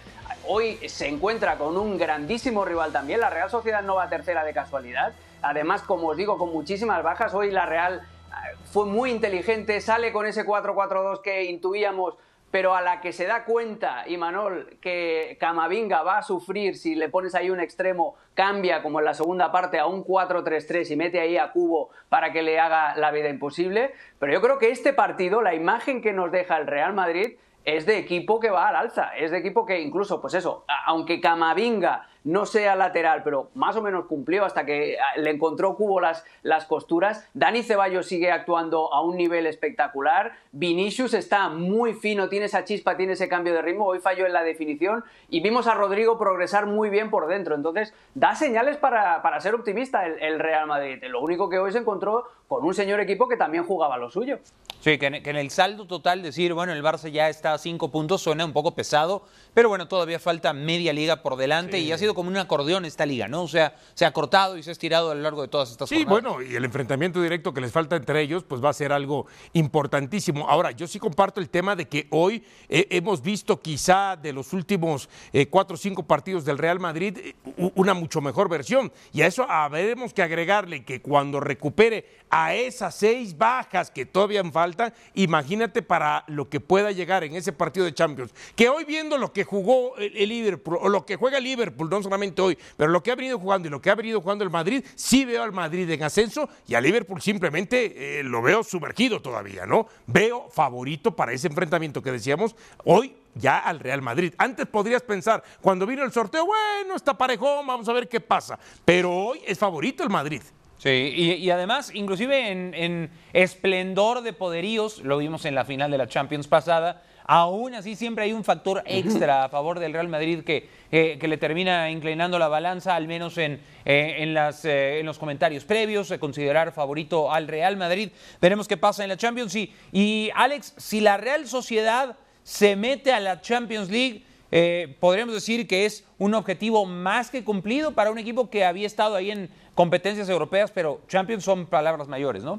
Hoy 0.47 0.77
se 0.89 1.07
encuentra 1.07 1.59
con 1.59 1.77
un 1.77 1.99
grandísimo 1.99 2.65
rival 2.65 2.93
también. 2.93 3.21
La 3.21 3.29
Real 3.29 3.51
Sociedad 3.51 3.83
no 3.83 3.97
va 3.97 4.09
tercera 4.09 4.43
de 4.43 4.55
casualidad. 4.55 5.13
Además, 5.43 5.83
como 5.83 6.09
os 6.09 6.17
digo, 6.17 6.39
con 6.39 6.51
muchísimas 6.51 7.03
bajas. 7.03 7.35
Hoy 7.35 7.51
la 7.51 7.67
Real 7.67 8.01
eh, 8.01 8.57
fue 8.73 8.87
muy 8.87 9.11
inteligente, 9.11 9.83
sale 9.83 10.13
con 10.13 10.25
ese 10.25 10.47
4-4-2 10.47 11.21
que 11.21 11.45
intuíamos, 11.45 12.15
pero 12.57 12.75
a 12.75 12.81
la 12.81 13.03
que 13.03 13.13
se 13.13 13.27
da 13.27 13.45
cuenta 13.45 14.09
Imanol 14.09 14.79
que 14.81 15.37
Camavinga 15.39 16.03
va 16.03 16.17
a 16.17 16.23
sufrir 16.23 16.75
si 16.75 16.95
le 16.95 17.11
pones 17.11 17.35
ahí 17.35 17.51
un 17.51 17.61
extremo, 17.61 18.15
cambia 18.33 18.83
como 18.83 18.99
en 18.99 19.05
la 19.05 19.13
segunda 19.13 19.53
parte 19.53 19.79
a 19.79 19.85
un 19.85 20.03
4-3-3 20.03 20.91
y 20.91 20.97
mete 20.97 21.21
ahí 21.21 21.37
a 21.37 21.53
Cubo 21.53 21.91
para 22.09 22.33
que 22.33 22.41
le 22.41 22.59
haga 22.59 22.97
la 22.97 23.11
vida 23.11 23.29
imposible. 23.29 23.93
Pero 24.19 24.33
yo 24.33 24.41
creo 24.41 24.59
que 24.59 24.71
este 24.71 24.95
partido, 24.95 25.43
la 25.43 25.55
imagen 25.55 26.01
que 26.01 26.15
nos 26.15 26.33
deja 26.33 26.57
el 26.57 26.67
Real 26.67 26.95
Madrid, 26.95 27.37
es 27.67 27.85
de 27.85 27.99
equipo 27.99 28.41
que 28.41 28.49
va 28.49 28.69
al 28.69 28.77
alza, 28.77 29.15
es 29.19 29.33
de 29.33 29.37
equipo 29.37 29.67
que 29.67 29.79
incluso, 29.81 30.23
pues 30.23 30.33
eso, 30.33 30.65
aunque 30.87 31.21
Camavinga 31.21 32.09
no 32.27 32.45
sea 32.45 32.75
lateral, 32.75 33.23
pero 33.23 33.51
más 33.55 33.77
o 33.77 33.83
menos 33.83 34.07
cumplió 34.07 34.45
hasta 34.45 34.67
que 34.67 34.99
ah, 34.99 35.19
le 35.19 35.31
encontró 35.31 35.77
Cubo 35.77 36.01
las, 36.01 36.25
las 36.43 36.65
costuras, 36.65 37.29
Dani 37.35 37.63
Ceballos 37.63 38.07
sigue 38.07 38.33
actuando 38.33 38.93
a 38.93 39.01
un 39.01 39.17
nivel 39.17 39.47
espectacular, 39.47 40.33
Vinicius 40.51 41.15
está 41.15 41.49
muy 41.49 41.95
fino, 41.95 42.29
tiene 42.29 42.47
esa 42.47 42.65
chispa, 42.65 42.97
tiene 42.97 43.13
ese 43.13 43.29
cambio 43.29 43.55
de 43.55 43.63
ritmo, 43.63 43.87
hoy 43.87 44.01
falló 44.01 44.27
en 44.27 44.33
la 44.33 44.43
definición 44.43 45.05
y 45.31 45.41
vimos 45.41 45.69
a 45.69 45.75
Rodrigo 45.75 46.19
progresar 46.19 46.67
muy 46.67 46.91
bien 46.91 47.11
por 47.11 47.29
dentro, 47.29 47.55
entonces 47.55 47.95
da 48.17 48.35
señales 48.35 48.77
para, 48.77 49.23
para 49.23 49.41
ser 49.41 49.55
optimista 49.55 50.05
el, 50.05 50.21
el 50.21 50.41
Real 50.41 50.67
Madrid, 50.67 51.03
lo 51.05 51.21
único 51.21 51.49
que 51.49 51.61
hoy 51.61 51.71
se 51.71 51.79
encontró 51.79 52.25
con 52.49 52.65
un 52.65 52.75
señor 52.75 53.01
equipo 53.01 53.29
que 53.29 53.37
también 53.37 53.65
jugaba 53.65 53.97
lo 53.99 54.11
suyo. 54.11 54.39
Sí, 54.81 54.99
que 54.99 55.07
en, 55.07 55.23
que 55.23 55.31
en 55.31 55.37
el 55.37 55.51
saldo 55.51 55.87
total 55.87 56.23
decir, 56.23 56.53
bueno, 56.53 56.73
el 56.73 56.83
Barça 56.83 57.11
ya 57.11 57.29
está 57.29 57.55
a 57.55 57.59
cinco 57.59 57.91
puntos 57.91 58.23
suena 58.23 58.45
un 58.45 58.53
poco 58.53 58.75
pesado, 58.75 59.25
pero 59.53 59.69
bueno, 59.69 59.89
todavía 59.89 60.21
falta 60.21 60.53
media 60.53 60.93
liga 60.93 61.23
por 61.23 61.35
delante 61.37 61.81
y 61.81 61.91
ha 61.91 61.99
sido 61.99 62.15
como 62.15 62.29
un 62.29 62.37
acordeón 62.37 62.85
esta 62.85 63.05
liga, 63.05 63.27
¿no? 63.27 63.43
O 63.43 63.49
sea, 63.49 63.75
se 63.95 64.05
ha 64.05 64.13
cortado 64.13 64.57
y 64.59 64.63
se 64.63 64.71
ha 64.71 64.73
estirado 64.73 65.11
a 65.11 65.15
lo 65.15 65.23
largo 65.23 65.43
de 65.43 65.49
todas 65.49 65.71
estas 65.73 65.89
Sí, 65.89 66.05
jornadas. 66.05 66.23
bueno, 66.35 66.43
y 66.49 66.55
el 66.55 66.65
enfrentamiento 66.65 67.21
directo 67.21 67.53
que 67.53 67.61
les 67.63 67.73
falta 67.73 67.97
entre 67.97 68.21
ellos, 68.21 68.45
pues 68.45 68.63
va 68.63 68.69
a 68.69 68.73
ser 68.75 68.93
algo 68.93 69.27
importantísimo. 69.55 70.49
Ahora, 70.49 70.71
yo 70.71 70.87
sí 70.87 70.99
comparto 71.01 71.41
el 71.41 71.49
tema 71.49 71.75
de 71.75 71.89
que 71.89 72.07
hoy 72.11 72.45
eh, 72.69 72.87
hemos 72.91 73.23
visto 73.23 73.61
quizá 73.61 74.15
de 74.17 74.33
los 74.33 74.53
últimos 74.53 75.09
eh, 75.33 75.47
cuatro 75.47 75.75
o 75.75 75.79
cinco 75.79 76.05
partidos 76.05 76.45
del 76.45 76.59
Real 76.59 76.79
Madrid 76.79 77.19
eh, 77.19 77.35
una 77.75 77.95
mucho 77.95 78.21
mejor 78.21 78.49
versión. 78.49 78.93
Y 79.13 79.23
a 79.23 79.27
eso 79.27 79.47
habremos 79.49 80.15
que 80.15 80.23
agregarle 80.23 80.85
que 80.85 81.01
cuando 81.03 81.41
recupere 81.41 82.07
a 82.31 82.36
esas 82.55 82.95
seis 82.95 83.37
bajas 83.37 83.91
que 83.91 84.07
todavía 84.07 84.43
faltan, 84.51 84.93
imagínate 85.15 85.83
para 85.83 86.25
lo 86.27 86.49
que 86.49 86.61
pueda 86.61 86.93
llegar 86.93 87.25
en 87.25 87.35
ese 87.35 87.53
partido 87.53 87.87
de 87.87 87.95
Champions. 87.95 88.35
Que 88.55 88.69
hoy 88.69 88.85
viendo 88.85 89.19
lo 89.19 89.33
que 89.33 89.45
jugó 89.45 89.97
el, 89.97 90.29
Liverpool, 90.29 90.79
o 90.81 90.89
lo 90.89 91.07
que 91.07 91.17
juega 91.17 91.41
Liverpool, 91.41 91.89
no 91.89 92.03
solamente 92.03 92.43
hoy, 92.43 92.59
pero 92.77 92.91
lo 92.91 93.03
que 93.03 93.11
ha 93.11 93.15
venido 93.15 93.39
jugando 93.39 93.69
y 93.69 93.71
lo 93.71 93.81
que 93.81 93.91
ha 93.91 93.95
venido 93.95 94.21
jugando 94.21 94.45
el 94.45 94.51
Madrid, 94.51 94.85
sí 94.95 95.25
veo 95.25 95.43
al 95.43 95.53
Madrid 95.53 95.89
en 95.91 96.03
ascenso 96.03 96.49
y 96.67 96.75
a 96.75 96.81
Liverpool 96.81 97.21
simplemente 97.23 98.21
eh, 98.21 98.23
lo 98.23 98.43
veo 98.43 98.63
sumergido 98.63 99.21
todavía, 99.23 99.67
¿no? 99.67 99.87
Veo 100.07 100.49
favorito 100.51 101.15
para 101.15 101.33
ese 101.33 101.49
enfrentamiento 101.49 102.03
que 102.03 102.13
decíamos 102.13 102.55
hoy 102.85 103.15
ya 103.35 103.59
al 103.59 103.81
Real 103.81 104.03
Madrid. 104.03 104.35
Antes 104.39 104.67
podrías 104.67 105.03
pensar, 105.03 105.43
cuando 105.61 105.87
vino 105.87 106.03
el 106.03 106.13
sorteo, 106.13 106.47
bueno, 106.47 106.97
está 106.97 107.17
parejón, 107.17 107.67
vamos 107.67 107.89
a 107.89 107.93
ver 107.93 108.09
qué 108.09 108.21
pasa. 108.21 108.59
Pero 108.85 109.15
hoy 109.15 109.41
es 109.47 109.59
favorito 109.59 110.03
el 110.03 110.11
Madrid. 110.11 110.43
Sí, 110.79 111.13
y, 111.17 111.33
y 111.33 111.51
además, 111.51 111.91
inclusive 111.95 112.51
en, 112.51 112.75
en 112.75 113.11
esplendor 113.33 114.23
de 114.23 114.33
poderíos, 114.33 114.99
lo 114.99 115.19
vimos 115.19 115.45
en 115.47 115.55
la 115.55 115.65
final 115.65 115.91
de 115.91 115.99
la 115.99 116.07
Champions 116.07 116.49
pasada, 116.49 117.03
aún 117.25 117.75
así 117.75 117.97
siempre 117.97 118.25
hay 118.25 118.33
un 118.33 118.45
factor 118.45 118.83
extra 118.87 119.45
a 119.45 119.49
favor 119.49 119.81
del 119.81 119.95
Real 119.95 120.09
Madrid 120.09 120.45
que, 120.45 120.69
eh, 120.93 121.17
que 121.19 121.29
le 121.29 121.39
termina 121.39 121.91
inclinando 121.91 122.39
la 122.39 122.49
balanza, 122.49 122.95
al 122.95 123.09
menos 123.09 123.39
en, 123.39 123.59
eh, 123.85 124.17
en, 124.19 124.35
las, 124.35 124.65
eh, 124.65 125.01
en 125.01 125.07
los 125.07 125.19
comentarios 125.19 125.65
previos, 125.65 126.11
de 126.11 126.19
considerar 126.19 126.73
favorito 126.73 127.33
al 127.33 127.49
Real 127.49 127.77
Madrid. 127.77 128.11
Veremos 128.41 128.69
qué 128.69 128.77
pasa 128.77 129.03
en 129.03 129.09
la 129.09 129.17
Champions. 129.17 129.57
Y, 129.57 129.73
y 129.93 130.31
Alex, 130.35 130.75
si 130.77 131.01
la 131.01 131.17
Real 131.17 131.49
Sociedad 131.49 132.17
se 132.45 132.77
mete 132.77 133.13
a 133.13 133.19
la 133.19 133.41
Champions 133.41 133.91
League, 133.91 134.23
eh, 134.53 134.97
podríamos 135.01 135.35
decir 135.35 135.67
que 135.67 135.87
es 135.87 136.05
un 136.19 136.33
objetivo 136.35 136.87
más 136.87 137.31
que 137.31 137.43
cumplido 137.43 137.93
para 137.95 138.13
un 138.13 138.19
equipo 138.19 138.49
que 138.49 138.65
había 138.65 138.87
estado 138.87 139.17
ahí 139.17 139.33
en 139.33 139.51
competencias 139.77 140.29
europeas, 140.31 140.73
pero 140.73 141.03
Champions 141.07 141.45
son 141.45 141.67
palabras 141.67 142.09
mayores, 142.09 142.43
¿no? 142.43 142.59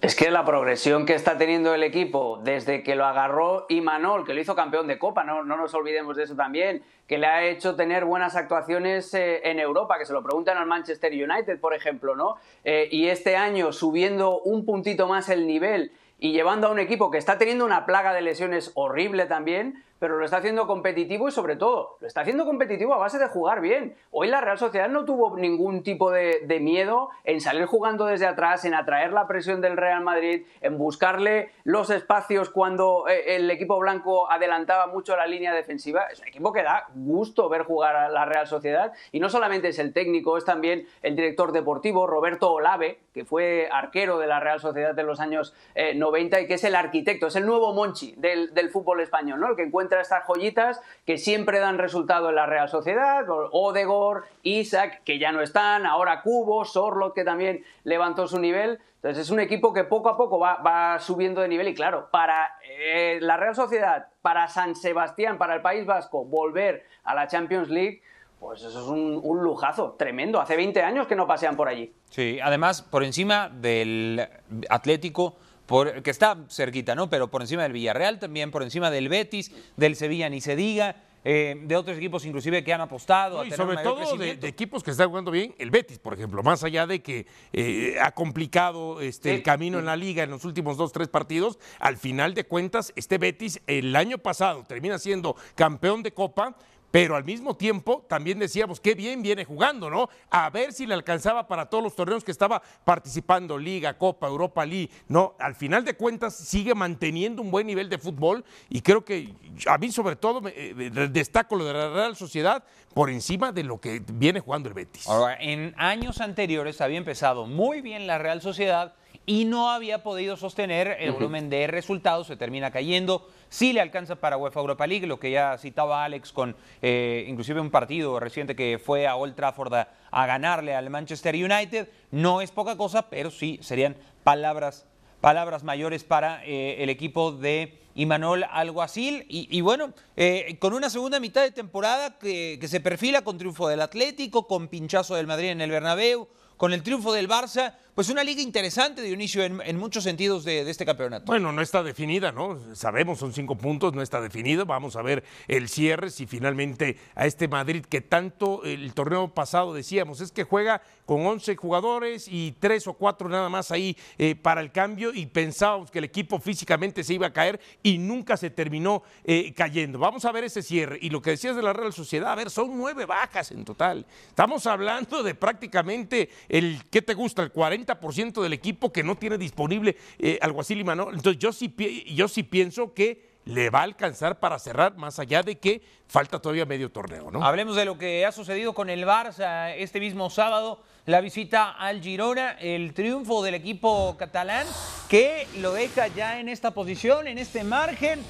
Es 0.00 0.14
que 0.14 0.30
la 0.30 0.46
progresión 0.46 1.04
que 1.04 1.14
está 1.14 1.36
teniendo 1.36 1.74
el 1.74 1.82
equipo 1.82 2.40
desde 2.42 2.82
que 2.82 2.94
lo 2.94 3.04
agarró 3.04 3.66
Imanol, 3.68 4.24
que 4.24 4.32
lo 4.32 4.40
hizo 4.40 4.54
campeón 4.54 4.86
de 4.86 4.98
Copa, 4.98 5.24
no, 5.24 5.44
no 5.44 5.58
nos 5.58 5.74
olvidemos 5.74 6.16
de 6.16 6.22
eso 6.22 6.36
también, 6.36 6.82
que 7.06 7.18
le 7.18 7.26
ha 7.26 7.44
hecho 7.44 7.76
tener 7.76 8.06
buenas 8.06 8.34
actuaciones 8.36 9.12
eh, 9.12 9.42
en 9.44 9.58
Europa, 9.58 9.98
que 9.98 10.06
se 10.06 10.14
lo 10.14 10.22
preguntan 10.22 10.56
al 10.56 10.66
Manchester 10.66 11.12
United, 11.12 11.60
por 11.60 11.74
ejemplo, 11.74 12.16
¿no? 12.16 12.36
Eh, 12.64 12.88
y 12.90 13.08
este 13.08 13.36
año 13.36 13.72
subiendo 13.72 14.40
un 14.40 14.64
puntito 14.64 15.06
más 15.06 15.28
el 15.28 15.46
nivel 15.46 15.92
y 16.18 16.32
llevando 16.32 16.68
a 16.68 16.70
un 16.70 16.78
equipo 16.78 17.10
que 17.10 17.18
está 17.18 17.36
teniendo 17.36 17.66
una 17.66 17.84
plaga 17.84 18.14
de 18.14 18.22
lesiones 18.22 18.70
horrible 18.74 19.26
también, 19.26 19.84
pero 20.00 20.18
lo 20.18 20.24
está 20.24 20.38
haciendo 20.38 20.66
competitivo 20.66 21.28
y 21.28 21.30
sobre 21.30 21.56
todo, 21.56 21.98
lo 22.00 22.06
está 22.06 22.22
haciendo 22.22 22.46
competitivo 22.46 22.94
a 22.94 22.96
base 22.96 23.18
de 23.18 23.28
jugar 23.28 23.60
bien. 23.60 23.94
Hoy 24.10 24.28
la 24.28 24.40
Real 24.40 24.58
Sociedad 24.58 24.88
no 24.88 25.04
tuvo 25.04 25.36
ningún 25.36 25.82
tipo 25.82 26.10
de, 26.10 26.40
de, 26.46 26.58
miedo 26.58 27.10
en 27.24 27.40
salir 27.40 27.66
jugando 27.66 28.06
desde 28.06 28.26
atrás, 28.26 28.64
en 28.64 28.72
atraer 28.72 29.12
la 29.12 29.28
presión 29.28 29.60
del 29.60 29.76
Real 29.76 30.02
Madrid, 30.02 30.46
en 30.62 30.78
buscarle 30.78 31.50
los 31.64 31.90
espacios 31.90 32.48
cuando 32.48 33.06
eh, 33.08 33.36
el 33.36 33.50
equipo 33.50 33.78
blanco 33.78 34.30
adelantaba 34.30 34.86
mucho 34.86 35.14
la 35.16 35.26
línea 35.26 35.52
defensiva. 35.52 36.06
Es 36.10 36.20
un 36.20 36.28
equipo 36.28 36.50
que 36.52 36.62
da 36.62 36.86
gusto 36.94 37.50
ver 37.50 37.64
jugar 37.64 37.94
a 37.94 38.08
la 38.08 38.24
Real 38.24 38.46
Sociedad 38.46 38.94
y 39.12 39.20
no 39.20 39.28
solamente 39.28 39.68
es 39.68 39.78
el 39.78 39.92
técnico, 39.92 40.38
es 40.38 40.46
también 40.46 40.86
el 41.02 41.14
director 41.14 41.52
deportivo 41.52 42.06
Roberto 42.06 42.50
Olave, 42.50 43.00
que 43.12 43.26
fue 43.26 43.68
arquero 43.70 44.18
de 44.18 44.26
la 44.26 44.40
Real 44.40 44.60
Sociedad 44.60 44.98
en 44.98 45.06
los 45.06 45.20
años 45.20 45.54
eh, 45.74 45.94
90 45.94 46.40
y 46.40 46.46
que 46.46 46.54
es 46.54 46.64
el 46.64 46.74
arquitecto, 46.74 47.26
es 47.26 47.36
el 47.36 47.44
nuevo 47.44 47.74
Monchi 47.74 48.14
del, 48.16 48.54
del 48.54 48.70
fútbol 48.70 49.00
español, 49.00 49.40
¿no? 49.40 49.48
El 49.48 49.56
que 49.56 49.62
encuentra 49.62 49.89
estas 49.98 50.24
joyitas 50.24 50.80
que 51.04 51.18
siempre 51.18 51.58
dan 51.58 51.78
resultado 51.78 52.28
en 52.28 52.36
la 52.36 52.46
Real 52.46 52.68
Sociedad, 52.68 53.24
Odegor, 53.28 54.26
Isaac, 54.42 55.02
que 55.04 55.18
ya 55.18 55.32
no 55.32 55.40
están, 55.40 55.86
ahora 55.86 56.22
Cubo, 56.22 56.64
Sorlot, 56.64 57.14
que 57.14 57.24
también 57.24 57.64
levantó 57.82 58.28
su 58.28 58.38
nivel. 58.38 58.78
Entonces 58.96 59.24
es 59.24 59.30
un 59.30 59.40
equipo 59.40 59.72
que 59.72 59.84
poco 59.84 60.10
a 60.10 60.16
poco 60.16 60.38
va, 60.38 60.98
subiendo 61.00 61.40
de 61.40 61.48
nivel 61.48 61.68
y 61.68 61.74
claro, 61.74 62.08
para 62.12 62.58
eh, 62.62 63.18
la 63.22 63.38
Real 63.38 63.54
Sociedad, 63.54 64.08
para 64.20 64.46
San 64.48 64.76
Sebastián, 64.76 65.38
para 65.38 65.54
el 65.54 65.62
País 65.62 65.86
Vasco, 65.86 66.24
volver 66.24 66.84
a 67.04 67.14
la 67.14 67.26
Champions 67.26 67.70
League, 67.70 68.02
pues 68.40 68.62
eso 68.62 68.80
es 68.80 68.86
un, 68.86 69.42
lujazo 69.42 69.92
tremendo. 69.98 70.40
Hace 70.40 70.56
20 70.56 70.82
años 70.82 71.06
que 71.06 71.14
no 71.14 71.26
pasean 71.26 71.56
por 71.56 71.68
allí. 71.68 71.92
Sí, 72.08 72.38
además, 72.42 72.82
por 72.82 73.04
encima 73.04 73.50
del 73.50 74.28
Atlético, 74.70 75.36
por, 75.70 76.02
que 76.02 76.10
está 76.10 76.36
cerquita, 76.48 76.96
¿no? 76.96 77.08
Pero 77.08 77.30
por 77.30 77.42
encima 77.42 77.62
del 77.62 77.72
Villarreal 77.72 78.18
también, 78.18 78.50
por 78.50 78.64
encima 78.64 78.90
del 78.90 79.08
Betis, 79.08 79.52
del 79.76 79.94
Sevilla, 79.94 80.28
ni 80.28 80.40
se 80.40 80.56
diga. 80.56 80.96
Eh, 81.22 81.54
de 81.64 81.76
otros 81.76 81.98
equipos 81.98 82.24
inclusive 82.24 82.64
que 82.64 82.72
han 82.72 82.80
apostado 82.80 83.36
no, 83.36 83.42
a 83.42 83.46
y 83.46 83.50
tener 83.50 83.66
sobre 83.66 83.82
todo 83.82 84.16
de, 84.16 84.36
de, 84.36 84.48
equipos 84.48 84.82
que 84.82 84.90
están 84.90 85.10
jugando 85.10 85.30
bien 85.30 85.54
el 85.58 85.70
Betis 85.70 85.98
por 85.98 86.14
ejemplo 86.14 86.42
más 86.42 86.64
allá 86.64 86.86
de 86.86 87.02
que 87.02 87.26
eh, 87.52 87.98
ha 88.00 88.12
complicado 88.12 89.02
este 89.02 89.28
sí, 89.28 89.36
el 89.36 89.42
camino 89.42 89.76
sí. 89.76 89.80
en 89.80 89.84
la 89.84 89.96
liga 89.96 90.22
en 90.22 90.30
los 90.30 90.46
últimos 90.46 90.78
dos 90.78 90.92
tres 90.92 91.08
partidos 91.08 91.58
al 91.78 91.98
final 91.98 92.32
de 92.32 92.44
cuentas 92.44 92.94
este 92.96 93.18
Betis 93.18 93.60
el 93.66 93.94
año 93.96 94.16
pasado 94.16 94.64
termina 94.66 94.98
siendo 94.98 95.36
campeón 95.56 96.02
de 96.02 96.12
Copa 96.12 96.56
pero 96.90 97.16
al 97.16 97.24
mismo 97.24 97.56
tiempo 97.56 98.04
también 98.08 98.38
decíamos 98.38 98.80
qué 98.80 98.94
bien 98.94 99.22
viene 99.22 99.44
jugando, 99.44 99.90
¿no? 99.90 100.08
A 100.30 100.50
ver 100.50 100.72
si 100.72 100.86
le 100.86 100.94
alcanzaba 100.94 101.46
para 101.46 101.66
todos 101.66 101.84
los 101.84 101.94
torneos 101.94 102.24
que 102.24 102.32
estaba 102.32 102.62
participando, 102.84 103.58
Liga, 103.58 103.96
Copa, 103.96 104.26
Europa 104.26 104.64
League, 104.66 104.90
¿no? 105.08 105.34
Al 105.38 105.54
final 105.54 105.84
de 105.84 105.94
cuentas 105.94 106.34
sigue 106.34 106.74
manteniendo 106.74 107.42
un 107.42 107.50
buen 107.50 107.66
nivel 107.66 107.88
de 107.88 107.98
fútbol 107.98 108.44
y 108.68 108.80
creo 108.80 109.04
que 109.04 109.34
a 109.66 109.78
mí 109.78 109.92
sobre 109.92 110.16
todo 110.16 110.40
me, 110.40 110.52
eh, 110.54 110.90
destaco 111.10 111.56
lo 111.56 111.64
de 111.64 111.72
la 111.72 111.90
Real 111.90 112.16
Sociedad 112.16 112.64
por 112.94 113.10
encima 113.10 113.52
de 113.52 113.62
lo 113.62 113.80
que 113.80 114.02
viene 114.12 114.40
jugando 114.40 114.68
el 114.68 114.74
Betis. 114.74 115.06
Ahora, 115.08 115.36
en 115.40 115.74
años 115.76 116.20
anteriores 116.20 116.80
había 116.80 116.98
empezado 116.98 117.46
muy 117.46 117.80
bien 117.80 118.06
la 118.06 118.18
Real 118.18 118.42
Sociedad 118.42 118.94
y 119.26 119.44
no 119.44 119.70
había 119.70 120.02
podido 120.02 120.36
sostener 120.36 120.96
el 120.98 121.10
uh 121.10 121.12
-huh. 121.12 121.14
volumen 121.16 121.50
de 121.50 121.66
resultados, 121.66 122.26
se 122.26 122.36
termina 122.36 122.70
cayendo. 122.70 123.28
Sí 123.50 123.72
le 123.72 123.80
alcanza 123.80 124.14
para 124.14 124.36
UEFA 124.36 124.60
Europa 124.60 124.86
League, 124.86 125.08
lo 125.08 125.18
que 125.18 125.32
ya 125.32 125.58
citaba 125.58 126.04
Alex 126.04 126.32
con 126.32 126.54
eh, 126.80 127.26
inclusive 127.26 127.60
un 127.60 127.72
partido 127.72 128.20
reciente 128.20 128.54
que 128.54 128.80
fue 128.82 129.08
a 129.08 129.16
Old 129.16 129.34
Trafford 129.34 129.74
a, 129.74 130.26
ganarle 130.26 130.72
al 130.76 130.88
Manchester 130.88 131.34
United. 131.34 131.88
No 132.12 132.42
es 132.42 132.52
poca 132.52 132.76
cosa, 132.76 133.10
pero 133.10 133.32
sí 133.32 133.58
serían 133.60 133.96
palabras, 134.22 134.86
palabras 135.20 135.64
mayores 135.64 136.04
para 136.04 136.44
eh, 136.44 136.76
el 136.78 136.90
equipo 136.90 137.32
de 137.32 137.76
Imanol 137.96 138.44
Alguacil. 138.44 139.26
Y, 139.28 139.48
y 139.50 139.62
bueno, 139.62 139.94
eh, 140.16 140.56
con 140.60 140.72
una 140.72 140.88
segunda 140.88 141.18
mitad 141.18 141.42
de 141.42 141.50
temporada 141.50 142.20
que, 142.20 142.56
que 142.60 142.68
se 142.68 142.78
perfila 142.78 143.22
con 143.22 143.36
triunfo 143.36 143.66
del 143.66 143.80
Atlético, 143.80 144.46
con 144.46 144.68
pinchazo 144.68 145.16
del 145.16 145.26
Madrid 145.26 145.48
en 145.48 145.60
el 145.60 145.72
Bernabéu, 145.72 146.28
con 146.56 146.72
el 146.72 146.84
triunfo 146.84 147.12
del 147.12 147.28
Barça, 147.28 147.74
pues 147.94 148.08
una 148.08 148.22
liga 148.22 148.40
interesante, 148.40 149.02
Dionisio, 149.02 149.42
en, 149.42 149.60
en 149.64 149.78
muchos 149.78 150.04
sentidos 150.04 150.44
de, 150.44 150.68
este 150.70 150.86
campeonato. 150.86 151.26
Bueno, 151.26 151.52
no 151.52 151.62
está 151.62 151.82
definida, 151.82 152.32
¿no? 152.32 152.58
Sabemos, 152.74 153.18
son 153.18 153.32
cinco 153.32 153.56
puntos, 153.56 153.94
no 153.94 154.02
está 154.02 154.20
definido. 154.20 154.66
Vamos 154.66 154.96
a 154.96 155.02
ver 155.02 155.24
el 155.48 155.68
cierre, 155.68 156.10
si 156.10 156.26
finalmente 156.26 156.96
a 157.14 157.26
este 157.26 157.48
Madrid 157.48 157.84
que 157.84 158.00
tanto 158.00 158.62
el 158.64 158.92
torneo 158.94 159.34
pasado 159.34 159.74
decíamos, 159.74 160.20
es 160.20 160.32
que 160.32 160.44
juega 160.44 160.82
con 161.06 161.26
11 161.26 161.56
jugadores 161.56 162.28
y 162.28 162.52
tres 162.60 162.86
o 162.86 162.94
cuatro 162.94 163.28
nada 163.28 163.48
más 163.48 163.70
ahí 163.72 163.96
eh, 164.18 164.36
para 164.36 164.60
el 164.60 164.70
cambio 164.70 165.12
y 165.12 165.26
pensábamos 165.26 165.90
que 165.90 165.98
el 165.98 166.04
equipo 166.04 166.38
físicamente 166.38 167.02
se 167.02 167.14
iba 167.14 167.26
a 167.26 167.32
caer 167.32 167.60
y 167.82 167.98
nunca 167.98 168.36
se 168.36 168.50
terminó 168.50 169.02
eh, 169.24 169.52
cayendo. 169.54 169.98
Vamos 169.98 170.24
a 170.24 170.32
ver 170.32 170.44
ese 170.44 170.62
cierre. 170.62 170.98
Y 171.02 171.10
lo 171.10 171.20
que 171.20 171.30
decías 171.30 171.56
de 171.56 171.62
la 171.62 171.72
Real 171.72 171.92
Sociedad, 171.92 172.30
a 172.32 172.36
ver, 172.36 172.50
son 172.50 172.76
nueve 172.76 173.06
bajas 173.06 173.50
en 173.50 173.64
total. 173.64 174.06
Estamos 174.28 174.66
hablando 174.66 175.22
de 175.22 175.34
prácticamente 175.34 176.30
el, 176.48 176.82
¿qué 176.90 177.02
te 177.02 177.14
gusta? 177.14 177.42
El 177.42 177.50
40 177.50 177.79
ciento 178.12 178.42
del 178.42 178.52
equipo 178.52 178.92
que 178.92 179.02
no 179.02 179.16
tiene 179.16 179.38
disponible 179.38 179.96
eh, 180.18 180.38
Alguacil 180.42 180.80
y 180.80 180.84
Manol. 180.84 181.14
Entonces 181.14 181.38
yo 181.38 181.52
sí, 181.52 181.74
yo 182.14 182.28
sí 182.28 182.42
pienso 182.42 182.92
que 182.94 183.30
le 183.46 183.70
va 183.70 183.80
a 183.80 183.84
alcanzar 183.84 184.38
para 184.38 184.58
cerrar, 184.58 184.96
más 184.96 185.18
allá 185.18 185.42
de 185.42 185.58
que 185.58 185.80
falta 186.06 186.40
todavía 186.40 186.66
medio 186.66 186.90
torneo, 186.90 187.30
¿no? 187.30 187.42
Hablemos 187.42 187.74
de 187.74 187.86
lo 187.86 187.96
que 187.96 188.26
ha 188.26 188.32
sucedido 188.32 188.74
con 188.74 188.90
el 188.90 189.04
Barça 189.04 189.74
este 189.76 189.98
mismo 189.98 190.28
sábado, 190.28 190.82
la 191.06 191.22
visita 191.22 191.70
al 191.70 192.02
Girona, 192.02 192.52
el 192.60 192.92
triunfo 192.92 193.42
del 193.42 193.54
equipo 193.54 194.14
catalán, 194.18 194.66
que 195.08 195.46
lo 195.58 195.72
deja 195.72 196.08
ya 196.08 196.38
en 196.38 196.50
esta 196.50 196.72
posición, 196.72 197.26
en 197.26 197.38
este 197.38 197.64
margen. 197.64 198.20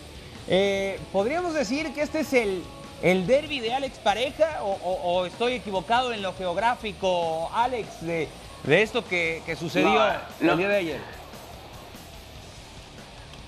Eh, 0.49 0.99
Podríamos 1.13 1.55
decir 1.55 1.93
que 1.93 2.03
este 2.03 2.21
es 2.21 2.33
el, 2.33 2.63
el 3.03 3.27
derby 3.27 3.59
de 3.59 3.75
Alex 3.75 3.99
Pareja, 3.99 4.63
o, 4.63 4.73
o 4.73 5.27
estoy 5.27 5.55
equivocado 5.55 6.13
en 6.13 6.23
lo 6.23 6.35
geográfico, 6.35 7.51
Alex, 7.53 8.01
de 8.07 8.29
de 8.65 8.83
esto 8.83 9.07
que, 9.07 9.43
que 9.47 9.57
sucedió 9.57 9.89
no, 9.89 10.13
no. 10.41 10.53
el 10.53 10.59
día 10.59 10.69
de 10.69 10.77
ayer. 10.77 11.01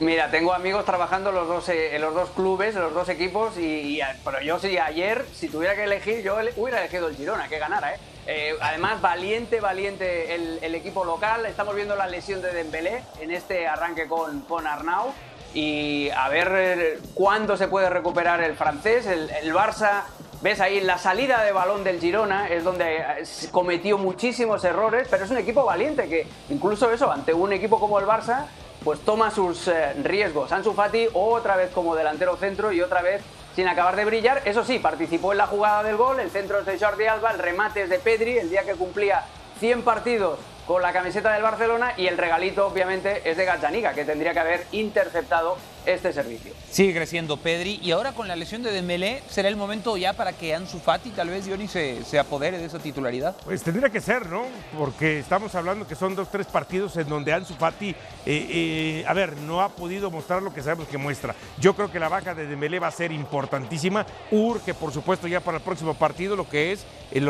Mira, 0.03 0.33
tengo 0.33 0.53
amigos 0.53 0.85
trabajando 0.85 1.31
en 1.31 1.37
los 1.37 1.47
dos, 1.47 1.69
eh, 1.69 1.95
en 1.95 2.03
los 2.03 2.13
dos 2.13 2.31
clubes, 2.31 2.75
en 2.75 2.83
los 2.83 2.93
dos 2.93 3.09
equipos, 3.09 3.57
y, 3.57 4.01
pero 4.25 4.41
yo 4.41 4.59
sí, 4.59 4.77
ayer, 4.77 5.25
si 5.33 5.49
tuviera 5.49 5.77
que 5.77 5.85
elegir, 5.85 6.23
yo 6.23 6.37
hubiera 6.57 6.81
elegido 6.81 7.07
el 7.07 7.15
Girona, 7.15 7.47
que 7.49 7.61
ganara, 7.61 7.95
¿eh? 7.95 7.99
eh 8.27 8.55
además, 8.61 9.01
valiente, 9.01 9.61
valiente 9.61 10.35
el, 10.35 10.75
equipo 10.75 11.05
local. 11.05 11.47
Estamos 11.47 11.77
viendo 11.77 11.95
la 11.95 12.09
lesión 12.09 12.43
de 12.43 12.53
Dembélé 12.53 13.05
en 13.21 13.31
este 13.31 13.69
arranque 13.69 14.09
con, 14.09 14.41
con 14.41 14.67
Arnau. 14.67 15.13
Y 15.55 16.09
a 16.17 16.29
ver 16.31 16.99
cuándo 17.15 17.57
se 17.57 17.69
puede 17.69 17.89
recuperar 17.89 18.43
el 18.43 18.57
francés. 18.57 19.07
El, 19.07 19.31
el 19.31 19.55
Barça 19.55 20.05
Ves 20.43 20.61
ahí 20.61 20.81
la 20.81 20.99
salida 20.99 21.45
de 21.45 21.53
balón 21.53 21.85
del 21.85 22.01
Girona 22.01 22.49
es 22.49 22.65
donde 22.65 23.05
cometió 23.53 23.97
muchísimos 23.97 24.65
errores, 24.65 25.07
pero 25.09 25.25
es 25.25 25.31
un 25.31 25.37
equipo 25.37 25.65
valiente 25.65 26.09
que 26.09 26.27
incluso 26.51 26.91
eso, 26.91 27.13
ante 27.13 27.33
un 27.33 27.53
equipo 27.53 27.79
como 27.79 28.01
el 28.01 28.07
Barça, 28.07 28.47
pues 28.83 28.99
toma 29.03 29.31
sus 29.31 29.69
eh, 29.69 29.93
riesgos. 30.03 30.51
Ansu 30.51 30.73
Fati 30.73 31.07
otra 31.13 31.55
vez 31.55 31.71
como 31.71 31.95
delantero 31.95 32.37
centro 32.37 32.73
y 32.73 32.81
otra 32.81 33.03
vez 33.03 33.23
sin 33.55 33.69
acabar 33.69 33.95
de 33.95 34.05
brillar. 34.05 34.43
Eso 34.45 34.65
sí, 34.65 34.81
participó 34.81 35.31
en 35.31 35.39
la 35.39 35.47
jugada 35.47 35.85
del 35.85 35.97
gol, 35.97 36.19
el 36.19 36.31
centro 36.31 36.59
es 36.59 36.67
de 36.67 36.77
Jordi 36.77 37.05
Alba, 37.07 37.31
el 37.31 37.39
remate 37.39 37.83
es 37.85 37.89
de 37.89 38.01
Pedri, 38.01 38.37
el 38.39 38.51
día 38.51 38.65
que 38.65 38.75
cumplía 38.75 39.23
100 39.61 39.83
partidos 39.83 40.41
con 40.67 40.83
la 40.83 40.93
camiseta 40.93 41.33
del 41.33 41.43
Barcelona 41.43 41.95
y 41.97 42.09
el 42.09 42.19
regalito 42.19 42.67
obviamente 42.67 43.31
es 43.31 43.37
de 43.37 43.45
Gazzaniga, 43.45 43.95
que 43.95 44.05
tendría 44.05 44.33
que 44.33 44.41
haber 44.41 44.67
interceptado 44.73 45.57
este 45.87 46.13
servicio. 46.13 46.53
Sigue 46.71 46.95
creciendo 46.95 47.37
Pedri 47.37 47.81
y 47.83 47.91
ahora 47.91 48.13
con 48.13 48.29
la 48.29 48.37
lesión 48.37 48.63
de 48.63 48.71
Dembélé 48.71 49.23
será 49.29 49.49
el 49.49 49.57
momento 49.57 49.97
ya 49.97 50.13
para 50.13 50.33
que 50.33 50.55
Ansu 50.55 50.79
Fati 50.79 51.11
tal 51.11 51.29
vez 51.29 51.45
Diony 51.45 51.69
se, 51.69 52.05
se 52.05 52.19
apodere 52.19 52.59
de 52.59 52.67
esa 52.67 52.79
titularidad. 52.79 53.37
Pues 53.45 53.63
tendría 53.63 53.91
que 53.91 54.01
ser, 54.01 54.27
¿no? 54.27 54.45
Porque 54.79 55.19
estamos 55.19 55.55
hablando 55.55 55.87
que 55.87 55.95
son 55.95 56.15
dos, 56.15 56.31
tres 56.31 56.47
partidos 56.47 56.97
en 56.97 57.09
donde 57.09 57.33
Ansu 57.33 57.55
Fati, 57.55 57.91
eh, 57.91 57.95
eh, 58.27 59.05
a 59.07 59.13
ver, 59.13 59.37
no 59.39 59.61
ha 59.61 59.71
podido 59.71 60.11
mostrar 60.11 60.43
lo 60.43 60.53
que 60.55 60.63
sabemos 60.63 60.89
que 60.89 60.99
muestra. 60.99 61.35
Yo 61.59 61.75
creo 61.75 61.91
que 61.91 61.99
la 61.99 62.09
baja 62.09 62.35
de 62.35 62.47
Dembélé 62.47 62.79
va 62.79 62.89
a 62.89 62.93
ser 62.93 63.13
importantísima. 63.13 64.07
Urge, 64.31 64.75
por 64.75 64.93
supuesto, 64.93 65.27
ya 65.27 65.41
para 65.41 65.59
el 65.59 65.63
próximo 65.63 65.95
partido 65.95 66.37
lo 66.37 66.49
que 66.49 66.73
es 66.73 66.85
el 67.11 67.27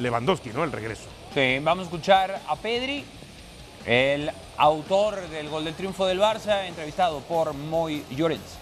Lewandowski, 0.00 0.50
¿no? 0.50 0.64
El 0.64 0.72
regreso. 0.72 1.04
Sí, 1.34 1.58
vamos 1.62 1.84
a 1.84 1.86
escuchar 1.86 2.40
a 2.46 2.56
Pedri 2.56 3.04
el 3.86 4.30
autor 4.56 5.28
del 5.28 5.48
gol 5.48 5.64
del 5.64 5.74
triunfo 5.74 6.06
del 6.06 6.18
Barça, 6.18 6.66
entrevistado 6.66 7.20
por 7.20 7.54
Moy 7.54 8.04
Llorens. 8.10 8.58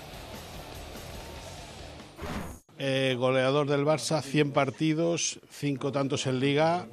Eh, 2.78 3.14
goleador 3.18 3.68
del 3.68 3.84
Barça, 3.84 4.22
100 4.22 4.52
partidos, 4.52 5.38
5 5.50 5.92
tantos 5.92 6.26
en 6.26 6.40
liga. 6.40 6.86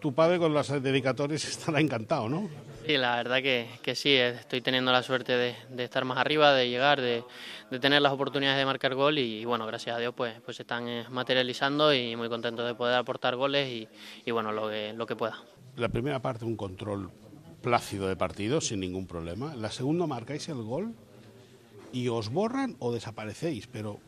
Tu 0.00 0.12
padre 0.14 0.38
con 0.38 0.54
las 0.54 0.68
dedicatorias 0.82 1.44
estará 1.48 1.80
encantado, 1.80 2.28
¿no? 2.28 2.48
Sí, 2.86 2.96
la 2.96 3.16
verdad 3.16 3.42
que, 3.42 3.68
que 3.82 3.94
sí, 3.94 4.14
estoy 4.14 4.62
teniendo 4.62 4.90
la 4.92 5.02
suerte 5.02 5.36
de, 5.36 5.54
de 5.68 5.84
estar 5.84 6.04
más 6.06 6.16
arriba, 6.16 6.54
de 6.54 6.70
llegar, 6.70 7.00
de, 7.00 7.22
de, 7.70 7.78
tener 7.78 8.00
las 8.00 8.12
oportunidades 8.12 8.58
de 8.58 8.64
marcar 8.64 8.94
gol 8.94 9.18
y, 9.18 9.44
bueno, 9.44 9.66
gracias 9.66 9.96
a 9.96 9.98
Dios 9.98 10.14
pues, 10.16 10.40
pues 10.42 10.56
se 10.56 10.62
están 10.62 10.88
eh, 10.88 11.04
materializando 11.10 11.92
y 11.92 12.16
muy 12.16 12.30
contento 12.30 12.64
de 12.64 12.74
poder 12.74 12.96
aportar 12.96 13.36
goles 13.36 13.68
y, 13.68 13.88
y 14.24 14.30
bueno, 14.30 14.52
lo 14.52 14.70
que, 14.70 14.94
lo 14.94 15.04
que 15.04 15.16
pueda 15.16 15.38
la 15.78 15.88
primera 15.88 16.20
parte 16.20 16.44
un 16.44 16.56
control 16.56 17.10
plácido 17.62 18.08
de 18.08 18.16
partido 18.16 18.60
sin 18.60 18.80
ningún 18.80 19.06
problema. 19.06 19.54
La 19.54 19.70
segunda 19.70 20.06
marcáis 20.06 20.48
el 20.48 20.62
gol 20.62 20.94
y 21.92 22.08
os 22.08 22.30
borran 22.30 22.76
o 22.78 22.92
desaparecéis, 22.92 23.66
pero 23.66 24.00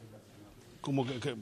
como 0.80 1.06
que, 1.06 1.36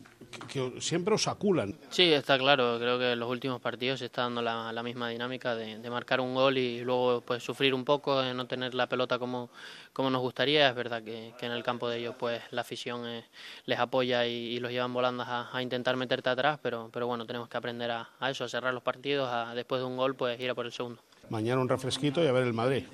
siempre 0.81 1.15
os 1.15 1.29
aculan. 1.29 1.79
Sí, 1.91 2.13
está 2.13 2.39
claro. 2.39 2.79
Creo 2.79 2.99
que 2.99 3.13
en 3.13 3.21
los 3.21 3.31
últimos 3.31 3.61
partidos 3.61 4.01
se 4.01 4.07
está 4.07 4.23
dando 4.23 4.43
la, 4.43 4.83
misma 4.83 5.09
dinámica 5.09 5.55
de, 5.55 5.91
marcar 5.91 6.21
un 6.21 6.35
gol 6.35 6.59
y 6.59 6.81
luego 6.81 7.21
pues 7.21 7.43
sufrir 7.43 7.73
un 7.73 7.85
poco, 7.85 8.21
de 8.21 8.35
no 8.35 8.47
tener 8.47 8.75
la 8.75 8.89
pelota 8.89 9.19
como, 9.19 9.51
como 9.93 10.11
nos 10.11 10.21
gustaría. 10.21 10.69
Es 10.69 10.75
verdad 10.75 11.03
que, 11.03 11.35
en 11.41 11.53
el 11.53 11.63
campo 11.63 11.89
de 11.89 11.99
ellos 11.99 12.15
pues 12.19 12.43
la 12.51 12.63
afición 12.63 13.07
eh, 13.07 13.25
les 13.67 13.79
apoya 13.79 14.27
y, 14.27 14.59
los 14.59 14.73
llevan 14.73 14.93
volando 14.93 15.25
a, 15.27 15.63
intentar 15.63 15.97
meterte 15.97 16.31
atrás, 16.31 16.59
pero, 16.63 16.91
pero 16.93 17.07
bueno, 17.07 17.25
tenemos 17.27 17.49
que 17.49 17.57
aprender 17.57 17.91
a, 17.91 18.11
eso, 18.29 18.45
a 18.45 18.49
cerrar 18.49 18.75
los 18.75 18.83
partidos, 18.83 19.29
a 19.31 19.55
después 19.55 19.81
de 19.81 19.87
un 19.87 19.97
gol 19.97 20.17
pues 20.17 20.39
ir 20.41 20.51
a 20.51 20.55
por 20.55 20.67
el 20.67 20.73
segundo. 20.73 21.01
Mañana 21.31 21.61
un 21.61 21.69
refresquito 21.69 22.23
y 22.25 22.27
a 22.27 22.33
ver 22.33 22.45
el 22.45 22.55
Madrid. 22.55 22.85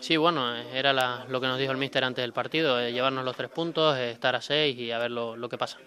Sí, 0.00 0.16
bueno, 0.16 0.54
era 0.56 0.92
lo 1.28 1.40
que 1.40 1.46
nos 1.46 1.58
dijo 1.58 1.72
el 1.72 1.78
míster 1.78 2.04
antes 2.04 2.22
del 2.22 2.32
partido, 2.32 2.80
eh, 2.80 2.92
llevarnos 2.92 3.24
los 3.24 3.36
tres 3.36 3.50
puntos, 3.50 3.96
eh, 3.96 4.10
estar 4.10 4.34
a 4.34 4.40
seis 4.40 4.76
y 4.76 4.90
a 4.90 4.98
ver 4.98 5.10
lo, 5.10 5.48
que 5.48 5.56
pasa. 5.56 5.78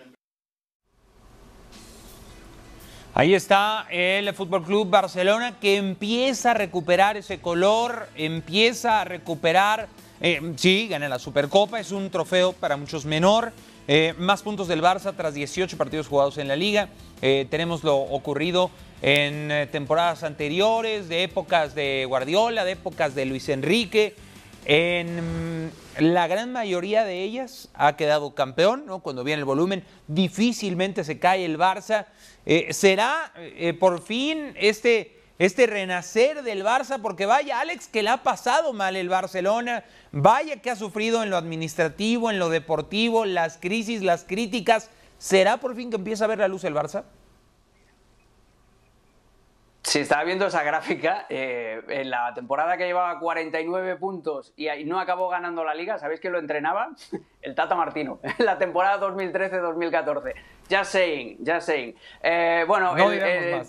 Ahí 3.14 3.34
está 3.34 3.88
el 3.90 4.34
Fútbol 4.34 4.64
Club 4.64 4.90
Barcelona 4.90 5.60
que 5.60 5.76
empieza 5.76 6.52
a 6.52 6.54
recuperar 6.54 7.18
ese 7.18 7.42
color, 7.42 8.08
empieza 8.16 9.02
a 9.02 9.04
recuperar. 9.04 9.88
Eh, 10.22 10.54
sí, 10.56 10.88
gana 10.88 11.10
la 11.10 11.20
Supercopa, 11.20 11.80
es 11.80 11.92
un 11.92 12.10
trofeo 12.10 12.54
para 12.54 12.78
muchos 12.78 13.06
menor. 13.06 13.52
Más 14.18 14.44
puntos 14.44 14.68
del 14.68 14.82
Barça 14.82 15.14
tras 15.16 15.34
18 15.34 15.78
partidos 15.78 16.08
jugados 16.08 16.38
en 16.38 16.48
la 16.48 16.56
liga. 16.56 16.90
tenemos 17.20 17.84
lo 17.84 17.98
ocurrido 17.98 18.70
en 19.02 19.52
eh, 19.52 19.68
temporadas 19.68 20.24
anteriores, 20.24 21.08
de 21.08 21.24
épocas 21.24 21.76
de 21.76 22.06
Guardiola, 22.08 22.66
de 22.66 22.74
épocas 22.74 23.16
de 23.16 23.26
Luis 23.26 23.48
Enrique. 23.50 24.16
En 24.66 25.66
mm, 25.66 25.72
la 26.00 26.28
gran 26.28 26.52
mayoría 26.52 27.06
de 27.06 27.24
ellas 27.24 27.70
ha 27.74 27.96
quedado 27.96 28.36
campeón, 28.36 28.86
¿no? 28.86 29.00
cuando 29.00 29.24
viene 29.24 29.40
el 29.40 29.46
volumen, 29.46 29.84
difícilmente 30.08 31.04
se 31.04 31.20
cae 31.20 31.46
el 31.46 31.58
Barça. 31.58 32.08
Eh, 32.46 32.74
¿Será 32.74 33.32
eh, 33.36 33.74
por 33.74 34.02
fin 34.02 34.54
este, 34.56 35.19
este 35.40 35.66
renacer 35.66 36.44
del 36.44 36.64
Barça? 36.64 37.02
Porque 37.02 37.26
vaya, 37.26 37.60
Alex, 37.60 37.88
que 37.88 38.04
le 38.04 38.10
ha 38.10 38.22
pasado 38.22 38.74
mal 38.74 38.96
el 38.96 39.10
Barcelona, 39.10 39.84
vaya 40.12 40.62
que 40.62 40.70
ha 40.70 40.76
sufrido 40.76 41.24
en 41.24 41.32
lo 41.32 41.38
administrativo, 41.38 42.30
en 42.30 42.38
lo 42.38 42.50
deportivo, 42.50 43.26
las 43.26 43.58
crisis, 43.58 44.04
las 44.04 44.24
críticas. 44.24 44.90
¿Será 45.18 45.58
por 45.58 45.76
fin 45.76 45.90
que 45.90 45.96
empieza 45.96 46.26
a 46.26 46.28
ver 46.28 46.40
la 46.40 46.48
luz 46.48 46.64
el 46.64 46.76
Barça? 46.76 47.04
Si 49.90 49.98
estaba 49.98 50.24
viendo 50.24 50.46
esa 50.46 50.62
gráfica, 50.62 51.26
eh, 51.30 51.82
en 51.88 52.12
la 52.12 52.32
temporada 52.36 52.78
que 52.78 52.86
llevaba 52.86 53.20
49 53.20 53.96
puntos 53.96 54.54
y 54.56 54.68
no 54.86 55.00
acabó 55.00 55.30
ganando 55.30 55.64
la 55.64 55.74
liga, 55.74 55.98
¿sabéis 55.98 56.20
quién 56.20 56.32
lo 56.32 56.38
entrenaba? 56.38 56.92
El 57.42 57.56
Tata 57.56 57.74
Martino, 57.74 58.20
en 58.22 58.46
la 58.46 58.60
temporada 58.60 59.00
2013-2014. 59.08 60.36
Just 60.70 60.92
saying, 60.92 61.38
just 61.44 61.62
saying. 61.62 61.96
Eh, 62.22 62.66
bueno, 62.68 62.94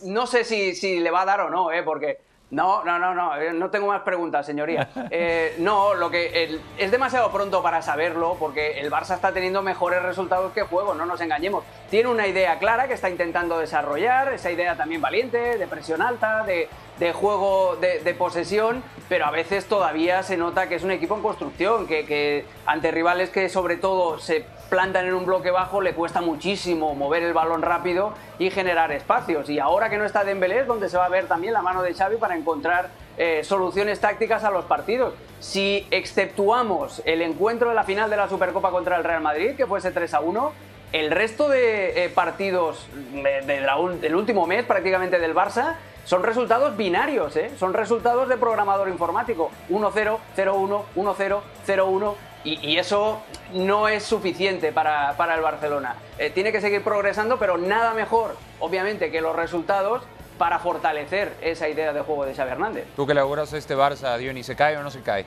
no, 0.04 0.26
sé 0.26 0.44
si, 0.44 0.74
si, 0.74 1.00
le 1.00 1.10
va 1.10 1.22
a 1.22 1.24
dar 1.24 1.40
o 1.40 1.48
no, 1.48 1.72
eh, 1.72 1.82
porque 1.82 2.18
no, 2.50 2.84
no, 2.84 2.98
no, 2.98 3.14
no, 3.14 3.36
eh, 3.36 3.52
no 3.52 3.70
tengo 3.70 3.86
más 3.88 4.02
preguntas, 4.02 4.46
señoría. 4.46 4.88
Eh, 5.12 5.56
no, 5.58 5.94
lo 5.94 6.10
que 6.10 6.60
es 6.78 6.90
demasiado 6.90 7.32
pronto 7.32 7.62
para 7.62 7.82
saberlo, 7.82 8.36
porque 8.38 8.80
el 8.80 8.90
Barça 8.90 9.14
está 9.14 9.32
teniendo 9.32 9.60
mejores 9.60 10.02
resultados 10.02 10.52
que 10.52 10.62
juego, 10.62 10.94
no 10.94 11.04
nos 11.04 11.20
engañemos. 11.20 11.64
Tiene 11.90 12.08
una 12.08 12.26
idea 12.26 12.58
clara 12.58 12.86
que 12.86 12.94
está 12.94 13.10
intentando 13.10 13.58
desarrollar, 13.58 14.32
esa 14.32 14.50
idea 14.50 14.76
también 14.76 15.00
valiente, 15.00 15.58
de 15.58 15.66
presión 15.66 16.00
alta, 16.00 16.44
de, 16.44 16.68
juego 17.12 17.76
de, 17.76 18.14
posesión, 18.14 18.82
pero 19.08 19.24
a 19.24 19.30
veces 19.30 19.66
todavía 19.66 20.22
se 20.22 20.36
nota 20.36 20.68
que 20.68 20.74
es 20.74 20.82
un 20.82 20.90
equipo 20.90 21.16
en 21.16 21.22
construcción, 21.22 21.86
que, 21.86 22.44
ante 22.66 22.90
rivales 22.90 23.30
que 23.30 23.48
sobre 23.48 23.76
todo 23.76 24.18
se 24.18 24.44
plantan 24.68 25.06
en 25.06 25.14
un 25.14 25.26
bloque 25.26 25.50
bajo, 25.50 25.80
le 25.80 25.94
cuesta 25.94 26.20
muchísimo 26.20 26.94
mover 26.94 27.22
el 27.22 27.32
balón 27.32 27.62
rápido 27.62 28.12
y 28.38 28.50
generar 28.50 28.92
espacios. 28.92 29.48
Y 29.48 29.58
ahora 29.58 29.88
que 29.90 29.98
no 29.98 30.04
está 30.04 30.24
Dembélé 30.24 30.60
es 30.60 30.66
donde 30.66 30.88
se 30.88 30.96
va 30.96 31.06
a 31.06 31.08
ver 31.08 31.26
también 31.26 31.54
la 31.54 31.62
mano 31.62 31.82
de 31.82 31.94
Xavi 31.94 32.16
para 32.16 32.36
encontrar 32.36 32.90
eh, 33.16 33.42
soluciones 33.42 33.98
tácticas 34.00 34.44
a 34.44 34.50
los 34.50 34.66
partidos. 34.66 35.14
Si 35.40 35.86
exceptuamos 35.90 37.02
el 37.04 37.22
encuentro 37.22 37.70
de 37.70 37.74
la 37.74 37.84
final 37.84 38.10
de 38.10 38.16
la 38.16 38.28
Supercopa 38.28 38.70
contra 38.70 38.96
el 38.96 39.04
Real 39.04 39.22
Madrid, 39.22 39.56
que 39.56 39.66
fuese 39.66 39.90
3 39.90 40.14
a 40.14 40.20
1, 40.20 40.52
el 40.92 41.10
resto 41.10 41.48
de 41.48 42.04
eh, 42.04 42.08
partidos 42.08 42.86
del 43.12 44.14
último 44.14 44.46
mes 44.46 44.64
prácticamente 44.64 45.18
del 45.18 45.34
Barça 45.34 45.76
son 46.04 46.22
resultados 46.22 46.76
binarios, 46.76 47.36
¿eh? 47.36 47.50
son 47.58 47.74
resultados 47.74 48.28
de 48.28 48.36
programador 48.36 48.88
informático. 48.88 49.50
1-0, 49.70 50.18
0-1, 50.36 50.82
1-0, 50.96 51.40
0-1. 51.66 52.14
Y, 52.42 52.78
eso 52.78 53.20
no 53.52 53.86
es 53.86 54.02
suficiente 54.02 54.72
para, 54.72 55.14
el 55.34 55.42
Barcelona. 55.42 55.96
Eh, 56.18 56.30
tiene 56.30 56.52
que 56.52 56.60
seguir 56.62 56.82
progresando, 56.82 57.38
pero 57.38 57.58
nada 57.58 57.92
mejor, 57.92 58.36
obviamente, 58.60 59.10
que 59.10 59.20
los 59.20 59.36
resultados 59.36 60.02
para 60.38 60.58
fortalecer 60.58 61.34
esa 61.42 61.68
idea 61.68 61.92
de 61.92 62.00
juego 62.00 62.24
de 62.24 62.34
Xavi 62.34 62.52
Hernández. 62.52 62.86
¿Tú 62.96 63.06
que 63.06 63.12
le 63.12 63.20
auguras 63.20 63.52
a 63.52 63.58
este 63.58 63.76
Barça, 63.76 64.16
Diony, 64.16 64.42
se 64.42 64.56
cae 64.56 64.78
o 64.78 64.82
no 64.82 64.90
se 64.90 65.02
cae? 65.02 65.26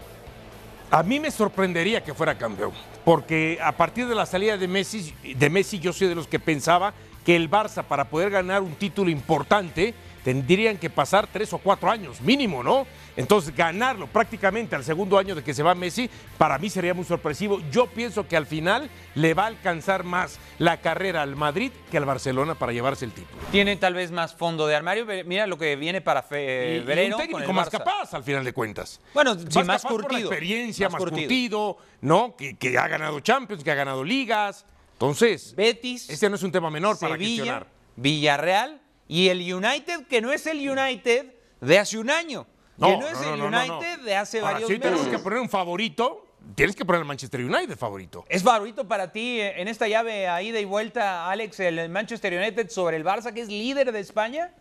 A 0.89 1.03
mí 1.03 1.19
me 1.19 1.29
sorprendería 1.29 2.03
que 2.03 2.15
fuera 2.15 2.36
campeón, 2.36 2.71
porque 3.05 3.59
a 3.62 3.71
partir 3.73 4.07
de 4.07 4.15
la 4.15 4.25
salida 4.25 4.57
de 4.57 4.67
Messi, 4.67 5.13
de 5.23 5.49
Messi 5.51 5.79
yo 5.79 5.93
soy 5.93 6.07
de 6.07 6.15
los 6.15 6.27
que 6.27 6.39
pensaba 6.39 6.93
que 7.23 7.36
el 7.36 7.49
Barça 7.49 7.83
para 7.83 8.05
poder 8.05 8.31
ganar 8.31 8.62
un 8.62 8.75
título 8.75 9.09
importante 9.09 9.93
tendrían 10.23 10.77
que 10.77 10.89
pasar 10.89 11.27
tres 11.27 11.53
o 11.53 11.57
cuatro 11.57 11.89
años, 11.89 12.21
mínimo, 12.21 12.63
¿no? 12.63 12.88
Entonces, 13.15 13.55
ganarlo 13.55 14.07
prácticamente 14.07 14.75
al 14.75 14.83
segundo 14.83 15.17
año 15.17 15.36
de 15.36 15.43
que 15.43 15.53
se 15.53 15.62
va 15.62 15.75
Messi, 15.75 16.09
para 16.38 16.57
mí 16.57 16.69
sería 16.69 16.93
muy 16.93 17.05
sorpresivo. 17.05 17.62
Yo 17.71 17.88
pienso 17.88 18.27
que 18.27 18.36
al 18.36 18.47
final 18.47 18.89
le 19.13 19.33
va 19.33 19.43
a 19.43 19.47
alcanzar 19.47 20.03
más 20.03 20.39
la 20.57 20.81
carrera 20.81 21.21
al 21.21 21.36
Madrid 21.36 21.71
que 21.91 21.97
al 21.97 22.05
Barcelona 22.05 22.55
para 22.55 22.71
llevarse 22.71 23.05
el 23.05 23.12
título. 23.12 23.41
Tiene 23.51 23.75
tal 23.75 23.93
vez 23.93 24.12
más 24.12 24.33
fondo 24.33 24.65
de 24.65 24.75
armario. 24.75 25.05
Mira 25.25 25.45
lo 25.45 25.57
que 25.57 25.75
viene 25.75 26.01
para 26.01 26.23
fe, 26.23 26.77
y, 26.77 26.79
Vereno. 26.79 27.17
un 27.17 27.21
técnico 27.21 27.53
más 27.53 27.69
capaz, 27.69 28.13
al 28.13 28.23
final 28.23 28.43
de 28.43 28.53
cuentas. 28.53 28.99
Bueno, 29.13 29.36
sí, 29.38 29.45
más, 29.59 29.67
más 29.67 29.83
curtido. 29.83 30.07
Por 30.07 30.13
la 30.13 30.19
experiencia, 30.19 30.89
más, 30.89 30.99
curtido, 30.99 31.77
¿no? 32.01 32.36
Que, 32.36 32.57
que, 32.57 32.77
ha 32.77 32.88
ganado 32.88 33.19
Champions, 33.19 33.63
que 33.63 33.71
ha 33.71 33.75
ganado 33.75 34.03
ligas. 34.03 34.65
Entonces, 34.93 35.53
Betis. 35.55 36.09
Este 36.09 36.29
no 36.29 36.36
es 36.36 36.43
un 36.43 36.51
tema 36.51 36.71
menor 36.71 36.95
Sevilla, 36.95 37.09
para 37.09 37.23
gestionar. 37.23 37.67
Villarreal 37.95 38.83
y 39.13 39.30
el 39.30 39.41
United, 39.54 40.08
que 40.08 40.21
no 40.21 40.34
es 40.34 40.47
el 40.47 40.67
United 40.67 41.36
de 41.62 41.78
hace 41.78 41.99
un 41.99 42.10
año. 42.10 42.47
No, 42.78 42.88
que 42.88 42.97
no 42.97 43.08
es 43.08 43.21
no, 43.21 43.34
el 43.36 43.39
no, 43.39 43.45
United 43.45 43.99
de 43.99 44.15
hace 44.15 44.39
Ahora, 44.39 44.54
varios 44.54 44.67
si 44.67 44.73
meses. 44.73 44.89
tenemos 44.89 45.08
que 45.08 45.19
poner 45.19 45.38
un 45.38 45.49
favorito, 45.49 46.26
tienes 46.56 46.76
que 46.76 46.84
poner 46.84 47.02
el 47.02 47.06
Manchester 47.06 47.41
United 47.41 47.78
favorito. 47.78 48.26
¿Es 48.28 48.41
favorito 48.41 48.88
para 48.88 49.12
ti 49.12 49.39
en 49.39 49.67
esta 49.67 49.88
llave 49.88 50.28
a 50.28 50.41
ida 50.41 50.60
y 50.60 50.65
vuelta, 50.65 51.30
Alex, 51.30 51.60
el 51.60 51.89
Manchester 51.89 52.34
United 52.34 52.71
sobre 52.71 52.97
el 52.97 53.06
Barça, 53.06 53.32
que 53.32 53.41
es 53.41 53.49
líder 53.49 53.91
de 53.91 53.99
España? 53.99 54.52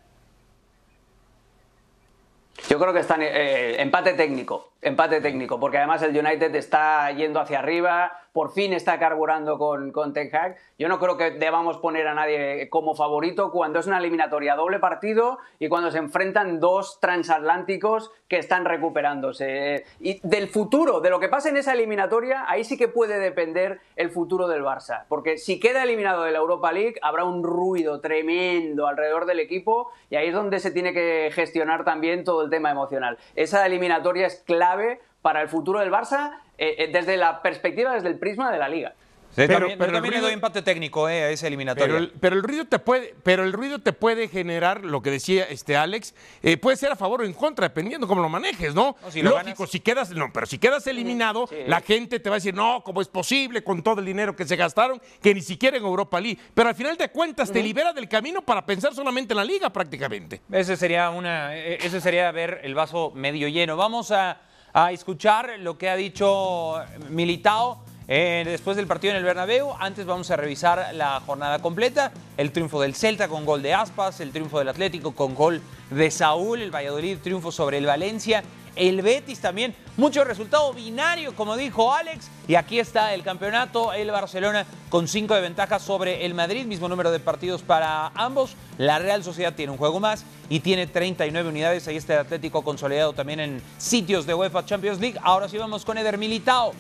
Yo 2.69 2.79
creo 2.79 2.93
que 2.93 3.01
está 3.01 3.17
eh, 3.19 3.81
empate 3.81 4.13
técnico, 4.13 4.75
empate 4.83 5.23
técnico, 5.23 5.59
porque 5.59 5.79
además 5.79 6.03
el 6.03 6.15
United 6.15 6.55
está 6.57 7.11
yendo 7.13 7.41
hacia 7.41 7.59
arriba, 7.59 8.13
por 8.33 8.53
fin 8.53 8.73
está 8.73 8.99
carburando 8.99 9.59
con, 9.59 9.93
con 9.93 10.13
Ten 10.13 10.35
Hag. 10.35 10.57
Yo 10.79 10.89
no 10.89 10.99
creo 10.99 11.17
que 11.17 11.33
debamos 11.33 11.77
poner 11.79 12.07
a 12.07 12.15
nadie 12.15 12.69
como 12.71 12.95
favorito 12.95 13.51
cuando 13.51 13.79
es 13.79 13.87
una 13.87 13.99
eliminatoria 13.99 14.57
doble 14.57 14.79
partido 14.79 15.39
y 15.59 15.69
cuando 15.69 15.91
se 15.91 15.99
enfrentan 15.99 16.59
dos 16.59 16.99
transatlánticos 17.01 18.11
que 18.29 18.39
están 18.39 18.65
recuperándose. 18.65 19.85
Y 20.01 20.21
del 20.27 20.49
futuro, 20.49 21.01
de 21.01 21.11
lo 21.11 21.21
que 21.21 21.29
pase 21.29 21.51
en 21.51 21.59
esa 21.59 21.75
eliminatoria, 21.75 22.45
ahí 22.49 22.65
sí 22.65 22.79
que 22.79 22.89
puede 22.89 23.19
depender 23.19 23.81
el 23.97 24.11
futuro 24.11 24.49
del 24.49 24.63
Barça, 24.63 25.05
porque 25.09 25.37
si 25.37 25.61
queda 25.61 25.83
eliminado 25.83 26.23
de 26.23 26.33
la 26.33 26.39
Europa 26.39 26.73
League 26.73 26.97
habrá 27.03 27.25
un 27.25 27.43
ruido 27.43 28.01
tremendo 28.01 28.87
alrededor 28.87 29.27
del 29.27 29.41
equipo 29.41 29.91
y 30.09 30.17
ahí 30.17 30.29
es 30.29 30.35
donde 30.35 30.61
se 30.61 30.71
tiene 30.71 30.93
que 30.93 31.31
gestionar 31.33 31.85
también 31.85 32.25
todo 32.25 32.43
el 32.43 32.51
tema 32.51 32.71
emocional. 32.71 33.19
Esa 33.35 33.67
eliminatoria 33.67 34.27
es 34.27 34.43
clave 34.47 35.01
para 35.23 35.41
el 35.41 35.49
futuro 35.49 35.81
del 35.81 35.91
Barça 35.91 36.33
eh, 36.59 36.91
desde 36.93 37.17
la 37.17 37.41
perspectiva, 37.41 37.95
desde 37.95 38.09
el 38.09 38.19
prisma 38.19 38.53
de 38.53 38.59
la 38.59 38.69
liga. 38.69 38.95
Sí, 39.35 39.45
pero, 39.47 39.61
también, 39.61 39.79
pero 39.79 39.93
también 39.93 40.13
ruido, 40.13 40.27
le 40.27 40.29
doy 40.29 40.35
empate 40.35 40.61
técnico 40.61 41.09
eh, 41.09 41.23
a 41.23 41.31
esa 41.31 41.47
eliminatoria. 41.47 41.87
Pero 41.87 41.99
el, 41.99 42.11
pero 42.21 42.37
el, 42.37 42.43
ruido 42.43 42.67
te 42.67 42.79
puede, 42.79 43.15
pero 43.23 43.45
el 43.45 43.55
ruido 43.55 43.79
te 43.79 43.95
puede 43.95 44.29
generar 44.29 44.85
lo 44.85 45.01
que 45.01 45.11
decía 45.11 45.45
este 45.45 45.75
Alex, 45.75 46.15
eh, 46.43 46.59
puede 46.59 46.77
ser 46.77 46.93
a 46.93 46.97
favor 46.97 47.23
o 47.23 47.25
en 47.25 47.33
contra, 47.33 47.67
dependiendo 47.67 48.07
cómo 48.07 48.21
lo 48.21 48.29
manejes, 48.29 48.75
¿no? 48.75 48.95
no 49.01 49.11
si 49.11 49.23
Lógico, 49.23 49.45
ganas... 49.45 49.71
si 49.71 49.81
quedas, 49.81 50.11
no, 50.11 50.31
pero 50.35 50.45
si 50.45 50.59
quedas 50.59 50.87
eliminado, 50.87 51.47
sí. 51.47 51.57
la 51.67 51.81
gente 51.81 52.21
te 52.21 52.29
va 52.29 52.37
a 52.37 52.39
decir, 52.39 52.55
no, 52.55 52.83
¿cómo 52.85 53.01
es 53.01 53.09
posible 53.09 53.65
con 53.65 53.83
todo 53.83 54.01
el 54.01 54.07
dinero 54.07 54.37
que 54.37 54.45
se 54.45 54.57
gastaron, 54.57 55.01
que 55.23 55.35
ni 55.35 55.41
siquiera 55.41 55.79
en 55.79 55.83
Europa 55.83 56.21
League? 56.21 56.39
Pero 56.53 56.69
al 56.69 56.75
final 56.75 56.99
de 56.99 57.09
cuentas 57.09 57.49
uh 57.49 57.53
-huh. 57.53 57.55
te 57.55 57.63
libera 57.63 57.95
del 57.95 58.11
camino 58.11 58.43
para 58.43 58.67
pensar 58.67 58.95
solamente 58.95 59.33
en 59.33 59.39
la 59.39 59.45
liga 59.45 59.71
prácticamente. 59.71 60.43
Ese 60.53 60.77
sería 60.77 61.09
una, 61.09 61.57
ese 61.57 62.03
sería 62.03 62.31
ver 62.33 62.61
el 62.65 62.75
vaso 62.75 63.13
medio 63.15 63.49
lleno. 63.49 63.79
Vamos 63.79 64.11
a, 64.11 64.43
a 64.73 64.93
escuchar 64.93 65.55
lo 65.59 65.77
que 65.77 65.91
ha 65.91 65.97
dicho 65.97 66.77
Militao. 67.11 67.83
Eh, 68.09 68.43
después 68.45 68.77
del 68.77 68.87
partido 68.87 69.13
en 69.13 69.19
el 69.19 69.25
Bernabéu, 69.25 69.73
antes 69.79 70.05
vamos 70.05 70.31
a 70.31 70.37
revisar 70.37 70.91
la 70.95 71.21
jornada 71.21 71.61
completa, 71.61 72.13
el 72.37 72.51
triunfo 72.51 72.81
del 72.81 72.95
Celta 72.95 73.29
con 73.29 73.47
gol 73.47 73.63
de 73.63 73.75
Aspas, 73.75 74.21
el 74.21 74.33
triunfo 74.33 74.59
del 74.59 74.69
Atlético 74.69 75.13
con 75.13 75.35
gol 75.35 75.63
de 75.91 76.11
Saúl, 76.11 76.61
el 76.63 76.75
Valladolid 76.75 77.19
triunfo 77.19 77.53
sobre 77.53 77.79
el 77.79 77.87
Valencia, 77.87 78.43
el 78.77 79.03
Betis 79.03 79.41
también, 79.41 79.75
mucho 79.97 80.25
resultado 80.25 80.73
binario 80.73 81.35
como 81.35 81.57
dijo 81.57 81.93
Alex, 81.93 82.29
y 82.49 82.55
aquí 82.55 82.79
está 82.79 83.15
el 83.15 83.23
campeonato, 83.23 83.93
el 83.93 84.11
Barcelona 84.11 84.67
con 84.89 85.09
5 85.09 85.35
de 85.35 85.41
ventaja 85.41 85.79
sobre 85.79 86.25
el 86.25 86.35
Madrid, 86.35 86.67
mismo 86.67 86.89
número 86.89 87.11
de 87.11 87.21
partidos 87.21 87.63
para 87.63 88.09
ambos, 88.09 88.57
la 88.79 88.99
Real 88.99 89.23
Sociedad 89.23 89.55
tiene 89.55 89.73
un 89.73 89.79
juego 89.79 90.01
más 90.01 90.25
y 90.49 90.61
tiene 90.61 90.87
39 90.87 91.49
unidades, 91.49 91.87
ahí 91.89 91.97
está 91.97 92.15
el 92.15 92.21
Atlético 92.21 92.63
consolidado 92.63 93.13
también 93.13 93.41
en 93.41 93.63
sitios 93.79 94.27
de 94.27 94.35
UEFA 94.35 94.65
Champions 94.65 95.01
League, 95.01 95.19
ahora 95.23 95.49
sí 95.49 95.59
vamos 95.59 95.85
con 95.85 95.99
Eder 95.99 96.19
Militao. 96.19 96.73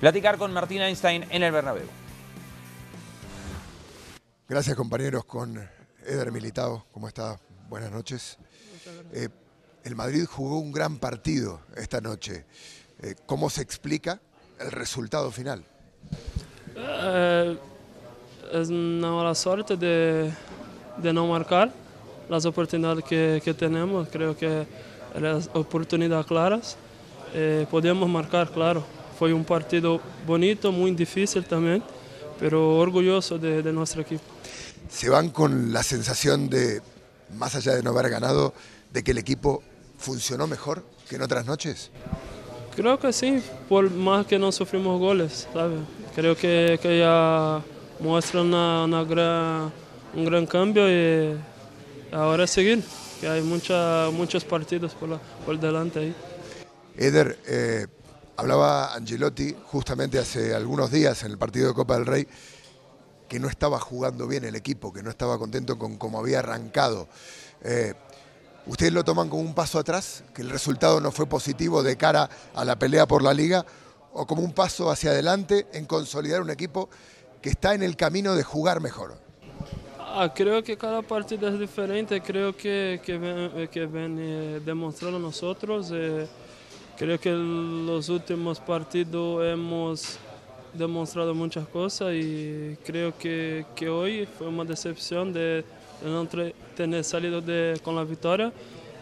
Platicar 0.00 0.38
con 0.38 0.50
Martín 0.50 0.80
Einstein 0.80 1.26
en 1.28 1.42
el 1.42 1.52
Bernabéu. 1.52 1.86
Gracias 4.48 4.74
compañeros 4.74 5.26
con 5.26 5.60
Eder 6.06 6.32
Militao, 6.32 6.86
¿cómo 6.90 7.06
está? 7.06 7.38
Buenas 7.68 7.90
noches. 7.92 8.38
Eh, 9.12 9.28
el 9.84 9.96
Madrid 9.96 10.24
jugó 10.24 10.58
un 10.58 10.72
gran 10.72 10.98
partido 10.98 11.60
esta 11.76 12.00
noche. 12.00 12.44
Eh, 13.02 13.14
¿Cómo 13.26 13.50
se 13.50 13.62
explica 13.62 14.20
el 14.58 14.70
resultado 14.70 15.30
final? 15.30 15.64
Eh, 16.76 17.58
es 18.52 18.68
una 18.68 19.10
mala 19.10 19.34
suerte 19.34 19.76
de, 19.76 20.32
de, 20.98 21.12
no 21.12 21.26
marcar 21.26 21.72
las 22.28 22.44
oportunidades 22.44 23.04
que, 23.04 23.40
que 23.44 23.54
tenemos. 23.54 24.08
Creo 24.08 24.36
que 24.36 24.66
las 25.18 25.48
oportunidades 25.54 26.26
claras 26.26 26.76
podemos 27.70 28.08
marcar, 28.08 28.50
claro. 28.50 28.84
Foi 29.20 29.34
um 29.34 29.44
partido 29.44 30.00
bonito, 30.24 30.72
muito 30.72 30.96
difícil 30.96 31.42
também, 31.42 31.82
pero 32.38 32.58
orgulloso 32.58 33.38
de, 33.38 33.60
de, 33.60 33.70
nuestro 33.70 34.00
equipo. 34.00 34.24
¿Se 34.88 35.10
van 35.10 35.28
con 35.28 35.74
la 35.74 35.82
sensación 35.82 36.48
de, 36.48 36.80
más 37.36 37.54
allá 37.54 37.74
de 37.74 37.82
no 37.82 37.90
haber 37.90 38.08
ganado, 38.08 38.54
de 38.90 39.02
que 39.02 39.10
el 39.10 39.18
equipo 39.18 39.62
funcionó 40.00 40.46
mejor 40.46 40.82
que 41.08 41.16
en 41.16 41.22
otras 41.22 41.44
noches? 41.46 41.90
Creo 42.74 42.98
que 42.98 43.12
sí, 43.12 43.42
por 43.68 43.90
más 43.90 44.26
que 44.26 44.38
no 44.38 44.50
sufrimos 44.50 44.98
goles, 44.98 45.46
¿sabe? 45.52 45.76
Creo 46.14 46.36
que, 46.36 46.78
que 46.80 46.98
ya 46.98 47.60
muestra 48.00 48.40
una, 48.40 48.84
una 48.84 49.04
gran, 49.04 49.72
un 50.14 50.24
gran 50.24 50.46
cambio 50.46 50.88
y 50.88 51.38
ahora 52.12 52.44
es 52.44 52.50
seguir, 52.50 52.82
que 53.20 53.28
hay 53.28 53.42
mucha, 53.42 54.08
muchos 54.12 54.44
partidos 54.44 54.94
por, 54.94 55.10
la, 55.10 55.18
por 55.44 55.58
delante 55.58 55.98
ahí. 55.98 56.14
Eder, 56.96 57.38
eh, 57.46 57.86
Hablaba 58.36 58.94
Angelotti 58.94 59.54
justamente 59.66 60.18
hace 60.18 60.54
algunos 60.54 60.90
días 60.90 61.22
en 61.24 61.32
el 61.32 61.36
partido 61.36 61.68
de 61.68 61.74
Copa 61.74 61.94
del 61.96 62.06
Rey 62.06 62.26
que 63.28 63.38
no 63.38 63.48
estaba 63.48 63.78
jugando 63.78 64.26
bien 64.26 64.44
el 64.44 64.56
equipo, 64.56 64.92
que 64.92 65.02
no 65.02 65.10
estaba 65.10 65.38
contento 65.38 65.78
con 65.78 65.98
cómo 65.98 66.18
había 66.18 66.38
arrancado. 66.38 67.06
Eh, 67.62 67.92
¿Ustedes 68.70 68.92
lo 68.92 69.02
toman 69.04 69.28
como 69.28 69.42
un 69.42 69.52
paso 69.52 69.78
atrás, 69.80 70.22
que 70.32 70.42
el 70.42 70.48
resultado 70.48 71.00
no 71.00 71.10
fue 71.10 71.26
positivo 71.26 71.82
de 71.82 71.96
cara 71.96 72.30
a 72.54 72.64
la 72.64 72.78
pelea 72.78 73.06
por 73.06 73.22
la 73.22 73.34
liga, 73.34 73.66
o 74.12 74.26
como 74.26 74.42
un 74.42 74.52
paso 74.52 74.90
hacia 74.90 75.10
adelante 75.10 75.66
en 75.72 75.86
consolidar 75.86 76.40
un 76.40 76.50
equipo 76.50 76.88
que 77.42 77.50
está 77.50 77.74
en 77.74 77.82
el 77.82 77.96
camino 77.96 78.34
de 78.34 78.44
jugar 78.44 78.80
mejor? 78.80 79.18
Ah, 79.98 80.32
creo 80.34 80.62
que 80.62 80.76
cada 80.76 81.02
partido 81.02 81.48
es 81.48 81.58
diferente, 81.58 82.20
creo 82.20 82.56
que, 82.56 83.00
que 83.04 83.18
ven, 83.18 83.68
que 83.68 83.86
ven 83.86 84.16
eh, 84.20 84.60
demostrando 84.64 85.18
nosotros. 85.18 85.90
Eh, 85.92 86.26
Creo 87.00 87.18
que 87.18 87.30
los 87.32 88.10
últimos 88.10 88.60
partidos 88.60 89.42
hemos 89.46 90.18
demostrado 90.74 91.34
muchas 91.34 91.66
cosas 91.66 92.12
y 92.12 92.76
creo 92.84 93.16
que, 93.16 93.64
que 93.74 93.88
hoy 93.88 94.26
fue 94.26 94.48
una 94.48 94.64
decepción 94.64 95.32
de, 95.32 95.40
de 95.40 95.64
no 96.02 96.26
tener 96.76 97.04
salido 97.04 97.40
de, 97.40 97.80
con 97.82 97.94
la 97.94 98.04
victoria, 98.04 98.52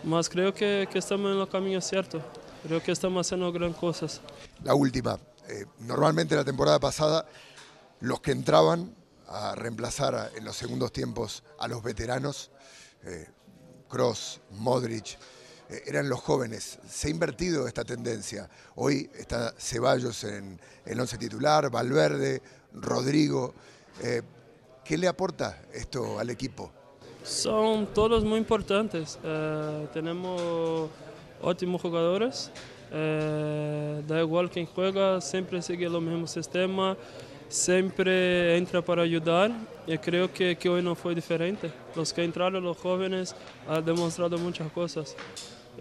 mas 0.04 0.28
creo 0.28 0.52
que, 0.52 0.88
que, 0.90 0.98
estamos 0.98 1.32
en 1.32 1.40
el 1.40 1.48
camino 1.48 1.80
cierto. 1.80 2.20
Creo 2.62 2.82
que 2.82 2.92
estamos 2.92 3.26
haciendo 3.26 3.52
gran 3.52 3.72
cosas. 3.72 4.20
La 4.64 4.74
última, 4.74 5.18
eh, 5.48 5.64
normalmente 5.80 6.34
la 6.34 6.44
temporada 6.44 6.78
pasada 6.78 7.26
los 8.00 8.20
que 8.20 8.32
entraban 8.32 8.94
a 9.28 9.54
reemplazar 9.54 10.14
a, 10.14 10.30
en 10.36 10.44
los 10.44 10.56
segundos 10.56 10.92
tiempos 10.92 11.42
a 11.58 11.68
los 11.68 11.82
veteranos, 11.82 12.50
eh, 13.04 13.26
Cross, 13.88 14.40
Modric, 14.52 15.18
eran 15.86 16.08
los 16.08 16.20
jóvenes. 16.20 16.78
Se 16.88 17.08
ha 17.08 17.10
invertido 17.10 17.66
esta 17.66 17.84
tendencia. 17.84 18.48
Hoy 18.76 19.10
está 19.14 19.54
Ceballos 19.58 20.24
en 20.24 20.60
el 20.86 20.98
once 20.98 21.18
titular, 21.18 21.70
Valverde, 21.70 22.42
Rodrigo. 22.72 23.54
Eh, 24.02 24.22
¿Qué 24.84 24.96
le 24.96 25.08
aporta 25.08 25.62
esto 25.72 26.18
al 26.18 26.30
equipo? 26.30 26.72
Son 27.28 27.86
todos 27.86 28.24
muy 28.24 28.38
importantes. 28.38 29.18
Eh, 29.22 29.86
tenemos 29.92 30.88
ótimos 31.42 31.82
jugadores. 31.82 32.50
Eh, 32.90 34.02
da 34.08 34.20
igual 34.20 34.48
quien 34.48 34.64
juega, 34.64 35.20
siempre 35.20 35.60
sigue 35.60 35.84
el 35.84 36.00
mismo 36.00 36.26
sistema, 36.26 36.96
siempre 37.50 38.56
entra 38.56 38.80
para 38.80 39.02
ayudar 39.02 39.50
y 39.86 39.98
creo 39.98 40.32
que, 40.32 40.56
que 40.56 40.70
hoy 40.70 40.80
no 40.80 40.94
fue 40.94 41.14
diferente. 41.14 41.70
Los 41.94 42.14
que 42.14 42.24
entraron, 42.24 42.64
los 42.64 42.78
jóvenes, 42.78 43.36
han 43.68 43.84
demostrado 43.84 44.38
muchas 44.38 44.72
cosas. 44.72 45.14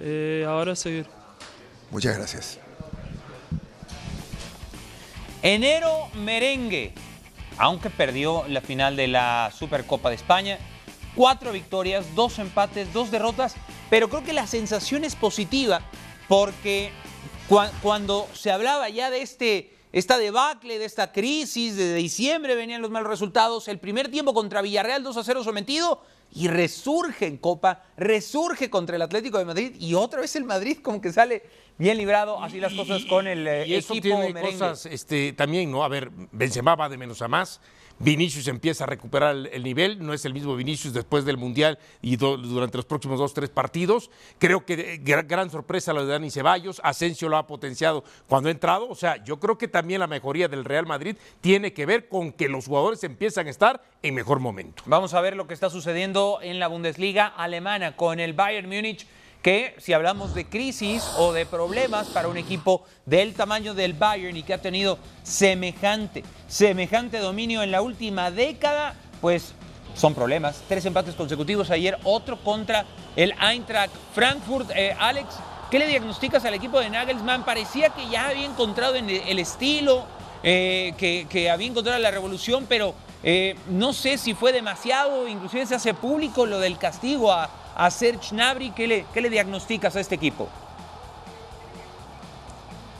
Eh, 0.01 0.45
ahora 0.45 0.75
seguir. 0.75 1.05
Muchas 1.91 2.17
gracias. 2.17 2.60
Enero 5.41 6.10
merengue, 6.13 6.91
aunque 7.57 7.89
perdió 7.89 8.43
la 8.49 8.60
final 8.60 8.97
de 8.97 9.07
la 9.07 9.49
Supercopa 9.57 10.10
de 10.10 10.15
España, 10.15 10.60
cuatro 11.17 11.51
victorias, 11.51 12.15
dos 12.15 12.38
empates, 12.38 12.93
dos 12.93 13.10
derrotas, 13.10 13.56
pero 13.89 14.08
creo 14.08 14.23
que 14.23 14.34
la 14.34 14.45
sensación 14.45 15.03
es 15.03 15.15
positiva 15.15 15.82
porque 16.30 16.91
cuando 17.82 18.27
se 18.34 18.51
hablaba 18.51 18.88
ya 18.89 19.10
de 19.10 19.21
este, 19.23 19.73
esta 19.91 20.19
debacle, 20.19 20.77
de 20.77 20.86
esta 20.86 21.12
crisis, 21.12 21.75
de 21.75 21.95
diciembre 21.95 22.56
venían 22.56 22.84
los 22.84 22.91
malos 22.91 23.10
resultados, 23.10 23.67
el 23.67 23.80
primer 23.80 24.12
tiempo 24.12 24.36
contra 24.36 24.62
Villarreal 24.62 25.01
2 25.01 25.17
a 25.17 25.23
0 25.23 25.43
sometido 25.43 26.03
y 26.36 26.49
resurge 26.49 27.25
en 27.25 27.38
Copa, 27.38 27.84
resurge 27.97 28.69
contra 28.69 28.95
el 28.95 29.01
Atlético 29.01 29.39
de 29.39 29.45
Madrid 29.45 29.75
y 29.80 29.95
otra 29.95 30.21
vez 30.21 30.36
el 30.36 30.43
Madrid 30.43 30.77
como 30.84 31.01
que 31.01 31.12
sale 31.12 31.41
bien 31.77 31.97
librado, 31.97 32.43
así 32.43 32.59
las 32.59 32.73
cosas 32.73 33.05
con 33.05 33.27
el 33.27 33.67
y 33.67 33.75
eso 33.75 33.93
equipo 33.93 34.19
tiene 34.19 34.41
cosas 34.41 34.85
este, 34.85 35.33
también, 35.33 35.71
¿no? 35.71 35.83
A 35.83 35.87
ver, 35.87 36.11
Benzema 36.31 36.75
va 36.75 36.89
de 36.89 36.97
menos 36.97 37.21
a 37.21 37.27
más, 37.27 37.61
Vinicius 37.99 38.47
empieza 38.47 38.83
a 38.83 38.87
recuperar 38.87 39.35
el, 39.51 39.63
nivel, 39.63 40.05
no 40.05 40.13
es 40.13 40.23
el 40.25 40.33
mismo 40.33 40.55
Vinicius 40.55 40.93
después 40.93 41.25
del 41.25 41.37
Mundial 41.37 41.79
y 42.01 42.15
durante 42.17 42.77
los 42.77 42.85
próximos 42.85 43.17
dos, 43.17 43.33
tres 43.33 43.49
partidos. 43.49 44.11
Creo 44.37 44.65
que 44.65 44.73
eh, 44.73 44.97
gran, 45.01 45.49
sorpresa 45.49 45.93
la 45.93 46.01
de 46.01 46.07
Dani 46.07 46.29
Ceballos, 46.29 46.79
Asensio 46.83 47.29
lo 47.29 47.37
ha 47.37 47.47
potenciado 47.47 48.03
cuando 48.27 48.49
ha 48.49 48.51
entrado, 48.51 48.87
o 48.87 48.95
sea, 48.95 49.23
yo 49.23 49.39
creo 49.39 49.57
que 49.57 49.67
también 49.67 49.99
la 49.99 50.07
mejoría 50.07 50.47
del 50.47 50.65
Real 50.65 50.85
Madrid 50.85 51.15
tiene 51.41 51.73
que 51.73 51.85
ver 51.85 52.07
con 52.07 52.31
que 52.31 52.49
los 52.49 52.67
jugadores 52.67 53.03
empiezan 53.03 53.47
a 53.47 53.49
estar 53.49 53.81
en 54.03 54.13
mejor 54.13 54.39
momento. 54.39 54.83
Vamos 54.85 55.13
a 55.13 55.21
ver 55.21 55.35
lo 55.35 55.47
que 55.47 55.53
está 55.53 55.69
sucediendo 55.69 56.39
en 56.41 56.59
la 56.59 56.67
Bundesliga 56.67 57.25
alemana 57.25 57.95
con 57.95 58.19
el 58.19 58.33
Bayern 58.33 58.69
Múnich 58.69 59.07
que 59.41 59.76
si 59.80 59.93
hablamos 59.93 60.34
de 60.34 60.45
crisis 60.45 61.04
o 61.17 61.32
de 61.34 61.45
problemas 61.45 62.08
para 62.08 62.28
un 62.28 62.38
equipo 62.38 62.84
del 63.06 63.34
tamaño 63.34 63.73
del 63.73 63.93
Bayern 63.93 64.36
y 64.36 64.43
que 64.43 64.54
ha 64.54 64.62
tenido 64.62 64.97
semejante, 65.23 66.23
semejante 66.47 67.19
dominio 67.19 67.63
en 67.63 67.71
la 67.71 67.82
última 67.82 68.32
década, 68.32 68.95
pues 69.21 69.54
son 69.95 70.13
problemas. 70.13 70.62
Tres 70.67 70.86
empates 70.86 71.15
consecutivos 71.15 71.71
ayer, 71.71 71.97
otro 72.04 72.38
contra 72.43 72.86
el 73.15 73.34
Eintracht 73.41 73.93
Frankfurt. 74.13 74.69
Eh, 74.76 74.95
Alex, 75.00 75.36
¿qué 75.71 75.80
le 75.80 75.88
diagnosticas 75.88 76.45
al 76.45 76.54
equipo 76.54 76.80
de 76.80 76.89
Nagelsmann? 76.89 77.43
Parecía 77.43 77.89
que 77.89 78.08
ya 78.10 78.30
había 78.30 78.45
encontrado 78.45 78.95
el 78.95 79.39
estilo, 79.39 80.06
eh, 80.43 80.93
que, 80.97 81.50
había 81.50 81.67
encontrado 81.67 82.00
la 82.00 82.12
revolución, 82.12 82.65
pero 82.69 82.93
eh, 83.23 83.56
no 83.69 83.91
sé 83.93 84.17
si 84.17 84.34
fue 84.34 84.54
demasiado, 84.54 85.28
inclusive 85.28 85.65
se 85.65 85.76
hace 85.76 85.93
público 85.93 86.45
lo 86.45 86.60
del 86.60 86.78
castigo 86.78 87.32
a, 87.32 87.50
a 87.77 87.91
Serge 87.91 88.35
Gnabry, 88.35 88.71
¿qué 88.71 88.87
le, 88.87 89.05
qué 89.13 89.21
le 89.21 89.29
diagnosticas 89.29 89.95
a 89.95 89.99
este 89.99 90.15
equipo? 90.15 90.49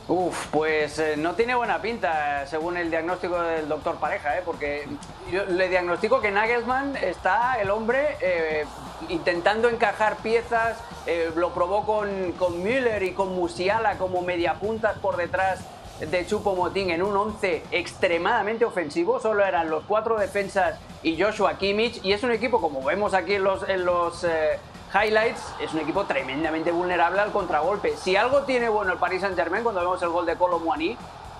Uf, 0.06 0.46
pues 0.52 1.00
eh, 1.00 1.16
no 1.18 1.34
tiene 1.34 1.54
buena 1.54 1.82
pinta 1.82 2.46
según 2.46 2.76
el 2.76 2.88
diagnóstico 2.88 3.42
del 3.42 3.68
doctor 3.68 3.96
Pareja, 3.96 4.38
¿eh? 4.38 4.42
porque 4.42 4.88
yo 5.30 5.44
le 5.46 5.68
diagnostico 5.68 6.20
que 6.20 6.30
Nagelsmann 6.30 6.96
está 6.96 7.60
el 7.60 7.70
hombre 7.70 8.16
eh, 8.20 8.64
intentando 9.10 9.68
encajar 9.68 10.16
piezas, 10.18 10.78
eh, 11.06 11.30
lo 11.34 11.52
probó 11.52 11.84
con, 11.84 12.32
con 12.32 12.62
Müller 12.62 13.02
y 13.02 13.12
con 13.12 13.34
Musiala 13.34 13.98
como 13.98 14.22
mediapuntas 14.22 14.96
por 14.98 15.16
detrás 15.16 15.60
de 16.00 16.26
Chupo 16.26 16.54
Motín 16.54 16.90
en 16.90 17.02
un 17.02 17.16
11 17.16 17.64
extremadamente 17.70 18.64
ofensivo, 18.64 19.20
solo 19.20 19.44
eran 19.44 19.68
los 19.70 19.84
cuatro 19.84 20.18
defensas 20.18 20.78
y 21.02 21.20
Joshua 21.20 21.58
Kimmich, 21.58 22.04
y 22.04 22.12
es 22.12 22.22
un 22.22 22.32
equipo, 22.32 22.60
como 22.60 22.82
vemos 22.82 23.14
aquí 23.14 23.34
en 23.34 23.44
los, 23.44 24.24
eh, 24.24 24.58
highlights, 24.94 25.42
es 25.60 25.74
un 25.74 25.80
equipo 25.80 26.04
tremendamente 26.04 26.72
vulnerable 26.72 27.20
al 27.20 27.30
contragolpe. 27.30 27.96
Si 27.96 28.16
algo 28.16 28.42
tiene 28.42 28.68
bueno 28.68 28.92
el 28.92 28.98
Paris 28.98 29.20
Saint 29.20 29.36
Germain, 29.36 29.62
cuando 29.62 29.80
vemos 29.80 30.02
el 30.02 30.08
gol 30.08 30.26
de 30.26 30.36
Colo 30.36 30.62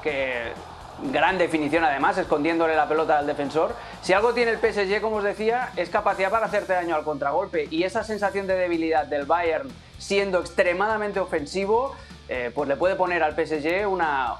que 0.02 0.52
gran 1.12 1.38
definición 1.38 1.84
además, 1.84 2.18
escondiéndole 2.18 2.74
la 2.74 2.88
pelota 2.88 3.18
al 3.18 3.26
defensor. 3.26 3.74
Si 4.02 4.12
algo 4.12 4.34
tiene 4.34 4.52
el 4.52 4.58
PSG, 4.58 5.00
como 5.00 5.16
os 5.16 5.24
decía, 5.24 5.70
es 5.76 5.90
capacidad 5.90 6.30
para 6.30 6.46
hacerte 6.46 6.72
daño 6.72 6.96
al 6.96 7.04
contragolpe. 7.04 7.68
Y 7.70 7.84
esa 7.84 8.04
sensación 8.04 8.46
de 8.46 8.56
debilidad 8.56 9.06
del 9.06 9.24
Bayern 9.24 9.70
siendo 9.98 10.40
extremadamente 10.40 11.20
ofensivo, 11.20 11.94
eh, 12.28 12.50
pues 12.54 12.68
le 12.68 12.76
puede 12.76 12.94
poner 12.94 13.22
al 13.22 13.32
PSG 13.34 13.88
una, 13.88 14.34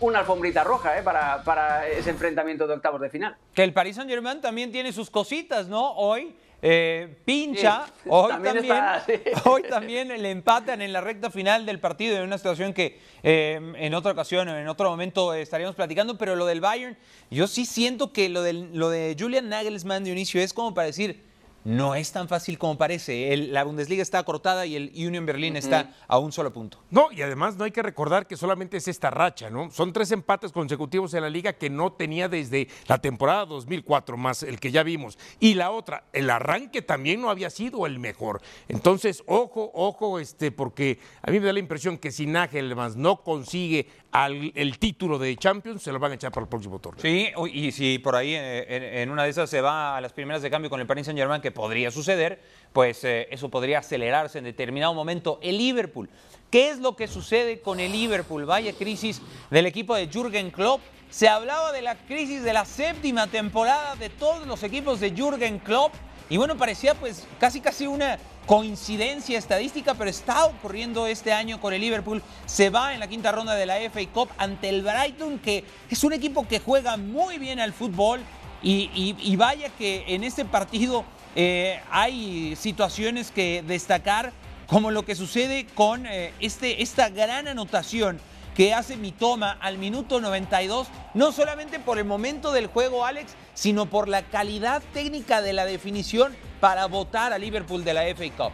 una 0.00 0.18
alfombrita 0.18 0.64
roja 0.64 0.98
eh, 0.98 1.02
para, 1.02 1.42
para, 1.44 1.86
ese 1.86 2.10
enfrentamiento 2.10 2.66
de 2.66 2.74
octavos 2.74 3.00
de 3.00 3.10
final. 3.10 3.36
Que 3.54 3.62
el 3.62 3.72
Paris 3.72 3.94
Saint 3.94 4.10
Germain 4.10 4.40
también 4.40 4.72
tiene 4.72 4.92
sus 4.92 5.08
cositas, 5.08 5.68
¿no? 5.68 5.92
Hoy 5.92 6.34
eh, 6.60 7.16
pincha, 7.24 7.86
hoy, 8.06 8.30
también, 8.30 8.66
hoy 9.44 9.62
también 9.62 10.08
le 10.08 10.30
empatan 10.32 10.82
en 10.82 10.92
la 10.92 11.00
recta 11.00 11.30
final 11.30 11.64
del 11.64 11.78
partido 11.78 12.16
en 12.16 12.24
una 12.24 12.38
situación 12.38 12.72
que 12.72 12.98
en 13.22 13.94
otra 13.94 14.12
ocasión, 14.12 14.48
en 14.48 14.66
otro 14.66 14.90
momento 14.90 15.32
estaríamos 15.32 15.76
platicando, 15.76 16.18
pero 16.18 16.34
lo 16.34 16.46
del 16.46 16.60
Bayern, 16.60 16.96
yo 17.30 17.46
sí 17.46 17.66
siento 17.66 18.12
que 18.12 18.28
lo, 18.28 18.42
del, 18.42 18.70
lo 18.72 18.90
de 18.90 19.16
Julian 19.18 19.48
Nagelsmann 19.48 20.02
de 20.02 20.10
inicio 20.10 20.40
es 20.40 20.52
como 20.52 20.74
para 20.74 20.86
decir, 20.86 21.25
no 21.66 21.96
es 21.96 22.12
tan 22.12 22.28
fácil 22.28 22.58
como 22.58 22.78
parece. 22.78 23.36
la 23.36 23.64
Bundesliga 23.64 24.00
está 24.00 24.22
cortada 24.22 24.66
y 24.66 24.76
el 24.76 24.92
Union 24.94 25.26
Berlin 25.26 25.56
está 25.56 25.94
a 26.06 26.18
un 26.18 26.30
solo 26.30 26.52
punto. 26.52 26.78
No, 26.90 27.10
y 27.10 27.22
además 27.22 27.56
no 27.56 27.64
hay 27.64 27.72
que 27.72 27.82
recordar 27.82 28.28
que 28.28 28.36
solamente 28.36 28.76
es 28.76 28.86
esta 28.86 29.10
racha, 29.10 29.50
¿no? 29.50 29.70
Son 29.72 29.92
tres 29.92 30.12
empates 30.12 30.52
consecutivos 30.52 31.12
en 31.14 31.22
la 31.22 31.28
liga 31.28 31.54
que 31.54 31.68
no 31.68 31.92
tenía 31.92 32.28
desde 32.28 32.68
la 32.86 32.98
temporada 32.98 33.46
2004, 33.46 34.16
más 34.16 34.44
el 34.44 34.60
que 34.60 34.70
ya 34.70 34.84
vimos. 34.84 35.18
Y 35.40 35.54
la 35.54 35.72
otra, 35.72 36.04
el 36.12 36.30
arranque 36.30 36.82
también 36.82 37.20
no 37.20 37.30
había 37.30 37.50
sido 37.50 37.84
el 37.86 37.98
mejor. 37.98 38.40
Entonces, 38.68 39.24
ojo, 39.26 39.72
ojo, 39.74 40.20
este, 40.20 40.52
porque 40.52 41.00
a 41.20 41.32
mí 41.32 41.40
me 41.40 41.46
da 41.46 41.52
la 41.52 41.58
impresión 41.58 41.98
que 41.98 42.12
si 42.12 42.28
más 42.76 42.94
no 42.94 43.22
consigue 43.22 43.88
el 44.24 44.78
título 44.78 45.18
de 45.18 45.36
Champions, 45.36 45.82
se 45.82 45.92
lo 45.92 45.98
van 45.98 46.12
a 46.12 46.14
echar 46.14 46.32
para 46.32 46.44
el 46.44 46.48
próximo 46.48 46.78
torneo. 46.78 47.02
Sí, 47.02 47.28
y 47.52 47.72
si 47.72 47.98
por 47.98 48.16
ahí 48.16 48.34
eh, 48.34 49.02
en, 49.02 49.10
una 49.10 49.24
de 49.24 49.30
esas 49.30 49.50
se 49.50 49.60
va 49.60 49.96
a 49.96 50.00
las 50.00 50.12
primeras 50.12 50.42
de 50.42 50.50
cambio 50.50 50.70
con 50.70 50.80
el 50.80 50.86
Paris 50.86 51.06
Saint 51.06 51.18
Germain, 51.18 51.42
que 51.42 51.50
podría 51.50 51.90
suceder, 51.90 52.40
pues 52.72 53.04
eh, 53.04 53.28
eso 53.30 53.48
podría 53.50 53.80
acelerarse 53.80 54.38
en 54.38 54.44
determinado 54.44 54.94
momento. 54.94 55.38
El 55.42 55.58
Liverpool, 55.58 56.08
¿qué 56.50 56.70
es 56.70 56.78
lo 56.78 56.96
que 56.96 57.08
sucede 57.08 57.60
con 57.60 57.80
el 57.80 57.92
Liverpool? 57.92 58.44
Vaya 58.44 58.72
crisis 58.72 59.20
del 59.50 59.66
equipo 59.66 59.94
de 59.94 60.08
Jürgen 60.08 60.50
Klopp. 60.50 60.80
Se 61.10 61.28
hablaba 61.28 61.72
de 61.72 61.82
la 61.82 61.96
crisis 61.96 62.42
de 62.42 62.52
la 62.52 62.64
séptima 62.64 63.26
temporada 63.26 63.96
de 63.96 64.08
todos 64.08 64.46
los 64.46 64.62
equipos 64.62 64.98
de 65.00 65.10
Jürgen 65.10 65.58
Klopp 65.58 65.92
y 66.28 66.36
bueno, 66.36 66.56
parecía 66.56 66.94
pues 66.94 67.26
casi 67.38 67.60
casi 67.60 67.86
una 67.86 68.18
coincidencia 68.46 69.38
estadística, 69.38 69.94
pero 69.94 70.08
está 70.08 70.46
ocurriendo 70.46 71.06
este 71.06 71.32
año 71.32 71.60
con 71.60 71.74
el 71.74 71.80
Liverpool. 71.80 72.22
Se 72.46 72.70
va 72.70 72.94
en 72.94 73.00
la 73.00 73.08
quinta 73.08 73.32
ronda 73.32 73.54
de 73.54 73.66
la 73.66 73.76
FA 73.90 74.06
Cup 74.12 74.30
ante 74.38 74.68
el 74.68 74.82
Brighton, 74.82 75.38
que 75.40 75.64
es 75.90 76.04
un 76.04 76.12
equipo 76.12 76.46
que 76.46 76.60
juega 76.60 76.96
muy 76.96 77.38
bien 77.38 77.60
al 77.60 77.72
fútbol. 77.72 78.20
Y, 78.62 79.36
vaya 79.36 79.68
que 79.70 80.04
en 80.08 80.24
este 80.24 80.44
partido 80.44 81.04
eh, 81.34 81.80
hay 81.90 82.56
situaciones 82.56 83.30
que 83.30 83.62
destacar, 83.66 84.32
como 84.66 84.90
lo 84.90 85.04
que 85.04 85.14
sucede 85.14 85.66
con 85.66 86.06
eh, 86.06 86.32
este, 86.40 86.82
esta 86.82 87.08
gran 87.08 87.46
anotación 87.46 88.18
que 88.56 88.72
hace 88.72 88.96
Mitoma 88.96 89.52
al 89.60 89.76
minuto 89.76 90.20
92, 90.20 90.88
no 91.14 91.30
solamente 91.30 91.78
por 91.78 91.98
el 91.98 92.06
momento 92.06 92.52
del 92.52 92.68
juego, 92.68 93.04
Alex, 93.04 93.34
sino 93.54 93.86
por 93.86 94.08
la 94.08 94.22
calidad 94.22 94.82
técnica 94.94 95.42
de 95.42 95.52
la 95.52 95.66
definición 95.66 96.34
para 96.60 96.86
votar 96.86 97.32
a 97.32 97.38
Liverpool 97.38 97.84
de 97.84 97.94
la 97.94 98.02
FA 98.14 98.30
Cup. 98.36 98.52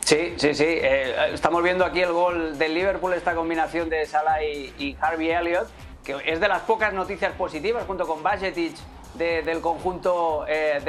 Sí, 0.00 0.34
sí, 0.36 0.54
sí. 0.54 0.64
Eh, 0.66 1.30
estamos 1.32 1.62
viendo 1.62 1.84
aquí 1.84 2.00
el 2.00 2.12
gol 2.12 2.58
del 2.58 2.74
Liverpool, 2.74 3.14
esta 3.14 3.34
combinación 3.34 3.88
de 3.88 4.04
Salah 4.06 4.42
y, 4.42 4.96
Harvey 5.00 5.30
Elliott, 5.30 5.68
que 6.04 6.16
es 6.26 6.40
de 6.40 6.48
las 6.48 6.62
pocas 6.62 6.92
noticias 6.92 7.32
positivas 7.32 7.84
junto 7.86 8.06
con 8.06 8.22
Bajetic 8.22 8.76
del 9.14 9.60
conjunto 9.60 10.44
eh, 10.48 10.80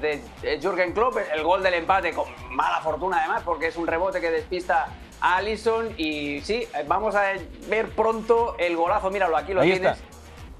de, 0.00 0.20
de 0.42 0.60
Jürgen 0.60 0.92
Klopp. 0.92 1.16
El 1.32 1.42
gol 1.42 1.62
del 1.62 1.74
empate 1.74 2.12
con 2.12 2.26
mala 2.50 2.80
fortuna 2.80 3.18
además, 3.18 3.42
porque 3.44 3.68
es 3.68 3.76
un 3.76 3.86
rebote 3.86 4.20
que 4.20 4.30
despista 4.30 4.88
a 5.20 5.36
Allison 5.36 5.94
y 5.96 6.40
sí, 6.42 6.66
vamos 6.86 7.14
a 7.14 7.32
ver 7.68 7.88
pronto 7.90 8.56
el 8.58 8.76
golazo. 8.76 9.10
Míralo, 9.10 9.36
aquí 9.36 9.54
lo 9.54 9.62
tienes 9.62 9.98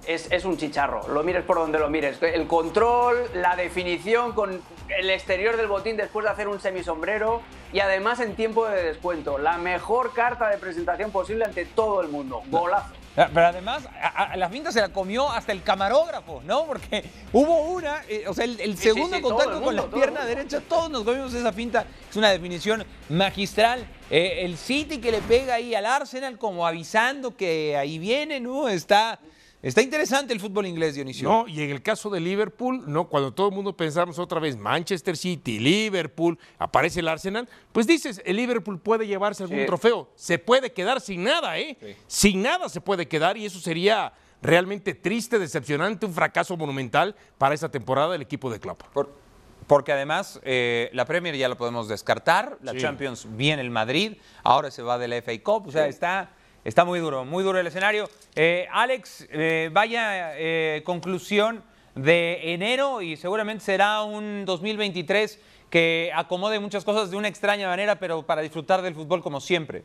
es, 0.06 0.44
un 0.44 0.56
chicharro, 0.56 1.06
lo 1.08 1.22
mires 1.22 1.44
por 1.44 1.56
donde 1.56 1.78
lo 1.78 1.88
mires. 1.88 2.22
El 2.22 2.46
control, 2.46 3.30
la 3.34 3.56
definición 3.56 4.32
con 4.32 4.60
el 4.88 5.10
exterior 5.10 5.56
del 5.56 5.66
botín 5.66 5.96
después 5.96 6.24
de 6.24 6.30
hacer 6.30 6.48
un 6.48 6.60
semisombrero 6.60 7.42
y 7.72 7.80
además 7.80 8.20
en 8.20 8.34
tiempo 8.34 8.66
de 8.68 8.82
descuento. 8.82 9.38
La 9.38 9.58
mejor 9.58 10.12
carta 10.12 10.48
de 10.48 10.58
presentación 10.58 11.10
posible 11.10 11.44
ante 11.44 11.64
todo 11.64 12.00
el 12.00 12.08
mundo. 12.08 12.42
Golazo. 12.48 12.94
Ah, 13.16 13.28
pero 13.34 13.48
además, 13.48 13.88
a, 14.00 14.36
la 14.36 14.48
finta 14.48 14.70
se 14.70 14.80
la 14.80 14.88
comió 14.90 15.30
hasta 15.30 15.50
el 15.50 15.62
camarógrafo, 15.62 16.42
¿no? 16.44 16.64
Porque 16.64 17.04
hubo 17.32 17.62
una, 17.62 18.02
eh, 18.08 18.24
o 18.28 18.34
sea, 18.34 18.44
el, 18.44 18.78
segundo 18.78 19.20
contacto 19.20 19.60
con 19.60 19.74
la 19.74 19.86
pierna 19.86 20.24
derecha, 20.24 20.60
todos 20.60 20.90
nos 20.90 21.02
comimos 21.02 21.34
esa 21.34 21.52
finta. 21.52 21.84
Es 22.08 22.16
una 22.16 22.30
definición 22.30 22.84
magistral. 23.08 23.84
Eh, 24.10 24.44
el 24.44 24.56
City 24.56 24.98
que 24.98 25.10
le 25.10 25.20
pega 25.22 25.54
ahí 25.54 25.74
al 25.74 25.86
Arsenal 25.86 26.38
como 26.38 26.66
avisando 26.66 27.36
que 27.36 27.76
ahí 27.76 27.98
viene, 27.98 28.38
¿no? 28.38 28.68
Está 28.68 29.18
Está 29.62 29.82
interesante 29.82 30.32
el 30.32 30.40
fútbol 30.40 30.64
inglés, 30.66 30.94
Dionisio. 30.94 31.28
No, 31.28 31.46
y 31.46 31.62
en 31.62 31.70
el 31.70 31.82
caso 31.82 32.08
de 32.08 32.18
Liverpool, 32.18 32.82
no, 32.86 33.08
cuando 33.08 33.32
todo 33.34 33.48
el 33.50 33.54
mundo 33.54 33.76
pensamos 33.76 34.18
otra 34.18 34.40
vez 34.40 34.56
Manchester 34.56 35.16
City, 35.18 35.58
Liverpool, 35.58 36.38
aparece 36.58 37.00
el 37.00 37.08
Arsenal, 37.08 37.46
pues 37.72 37.86
dices, 37.86 38.22
el 38.24 38.36
Liverpool 38.36 38.80
puede 38.80 39.06
llevarse 39.06 39.42
algún 39.42 39.66
trofeo, 39.66 40.08
se 40.14 40.38
puede 40.38 40.72
quedar 40.72 41.00
sin 41.02 41.24
nada, 41.24 41.58
¿eh? 41.58 41.76
Sin 42.06 42.40
nada 42.42 42.70
se 42.70 42.80
puede 42.80 43.06
quedar 43.06 43.36
y 43.36 43.44
eso 43.44 43.60
sería 43.60 44.14
realmente 44.40 44.94
triste, 44.94 45.38
decepcionante, 45.38 46.06
un 46.06 46.14
fracaso 46.14 46.56
monumental 46.56 47.14
para 47.36 47.54
esta 47.54 47.70
temporada 47.70 48.12
del 48.12 48.22
equipo 48.22 48.50
de 48.50 48.58
Klopp. 48.60 48.82
Por- 48.94 49.20
porque 49.66 49.92
además 49.92 50.40
eh, 50.42 50.88
la 50.94 51.04
Premier 51.04 51.36
ya 51.36 51.48
la 51.48 51.54
podemos 51.56 51.86
descartar, 51.86 52.56
la 52.62 52.72
Sí. 52.72 52.78
Champions 52.78 53.26
viene 53.36 53.60
el 53.62 53.70
Madrid, 53.70 54.14
ahora 54.42 54.70
se 54.70 54.82
va 54.82 54.96
de 54.98 55.06
la 55.06 55.16
FA 55.16 55.32
Cup, 55.44 55.68
o 55.68 55.70
sea, 55.70 55.86
está, 55.86 56.30
está 56.64 56.84
muy 56.84 57.00
duro, 57.00 57.24
muy 57.24 57.42
duro 57.44 57.58
el 57.58 57.66
escenario. 57.66 58.08
Eh, 58.34 58.68
Alex, 58.70 59.28
eh, 59.30 59.70
vaya 59.72 60.38
eh, 60.38 60.82
conclusión 60.84 61.62
de 61.94 62.54
enero 62.54 63.02
y 63.02 63.16
seguramente 63.16 63.64
será 63.64 64.02
un 64.02 64.44
2023 64.44 65.40
que 65.70 66.10
acomode 66.14 66.58
muchas 66.58 66.84
cosas 66.84 67.10
de 67.10 67.16
una 67.16 67.28
extraña 67.28 67.68
manera, 67.68 67.96
pero 67.96 68.22
para 68.22 68.42
disfrutar 68.42 68.82
del 68.82 68.94
fútbol 68.94 69.22
como 69.22 69.40
siempre. 69.40 69.84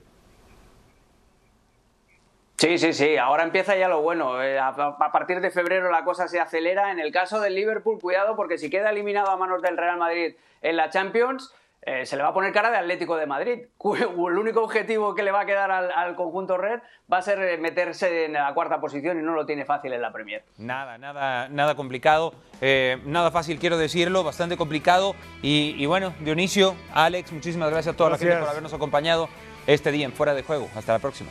Sí, 2.58 2.78
sí, 2.78 2.94
sí, 2.94 3.18
ahora 3.18 3.44
empieza 3.44 3.76
ya 3.76 3.90
lo 3.90 4.02
bueno. 4.02 4.34
A 4.38 5.12
partir 5.12 5.42
de 5.42 5.52
febrero 5.52 5.92
la 5.92 6.06
cosa 6.06 6.28
se 6.28 6.40
acelera. 6.40 6.92
En 6.92 7.00
el 7.00 7.12
caso 7.12 7.42
del 7.42 7.54
Liverpool, 7.54 8.00
cuidado 8.00 8.36
porque 8.36 8.58
si 8.58 8.70
queda 8.70 8.92
eliminado 8.92 9.30
a 9.30 9.38
manos 9.38 9.62
del 9.62 9.78
Real 9.78 9.98
Madrid 9.98 10.36
en 10.62 10.78
la 10.78 10.90
Champions, 10.90 11.54
eh, 11.88 12.06
se 12.06 12.18
le 12.18 12.24
va 12.24 12.30
a 12.30 12.34
poner 12.34 12.52
cara 12.52 12.72
de 12.72 12.78
Atlético 12.78 13.16
de 13.16 13.26
Madrid. 13.28 13.60
El 14.00 14.38
único 14.38 14.64
objetivo 14.64 15.14
que 15.14 15.24
le 15.24 15.32
va 15.32 15.42
a 15.42 15.46
quedar 15.46 15.70
al, 15.72 15.92
al 15.92 16.16
conjunto 16.16 16.58
red 16.58 16.80
va 17.12 17.20
a 17.20 17.22
ser 17.22 17.40
eh, 17.40 17.58
meterse 17.58 18.26
en 18.26 18.34
la 18.34 18.54
cuarta 18.54 18.80
posición 18.82 19.20
y 19.20 19.22
no 19.22 19.34
lo 19.34 19.46
tiene 19.46 19.66
fácil 19.66 19.94
en 19.94 20.02
la 20.02 20.12
Premier. 20.12 20.44
Nada, 20.58 20.98
nada, 20.98 21.48
nada 21.50 21.76
complicado, 21.76 22.34
eh, 22.62 22.98
nada 23.06 23.30
fácil 23.32 23.60
quiero 23.60 23.78
decirlo, 23.78 24.24
bastante 24.24 24.58
complicado. 24.58 25.16
Y, 25.42 25.76
y 25.78 25.86
bueno, 25.86 26.14
Dionisio, 26.22 26.76
Alex, 26.94 27.32
muchísimas 27.32 27.70
gracias 27.70 27.94
a 27.94 27.98
toda 27.98 28.10
la 28.10 28.18
gente 28.18 28.30
Gracias. 28.32 28.46
por 28.46 28.50
habernos 28.52 28.74
acompañado 28.74 29.30
este 29.68 29.92
día 29.92 30.06
en 30.06 30.12
Fuera 30.14 30.34
de 30.34 30.44
Juego. 30.44 30.68
Hasta 30.76 30.94
la 30.94 31.00
próxima. 31.00 31.30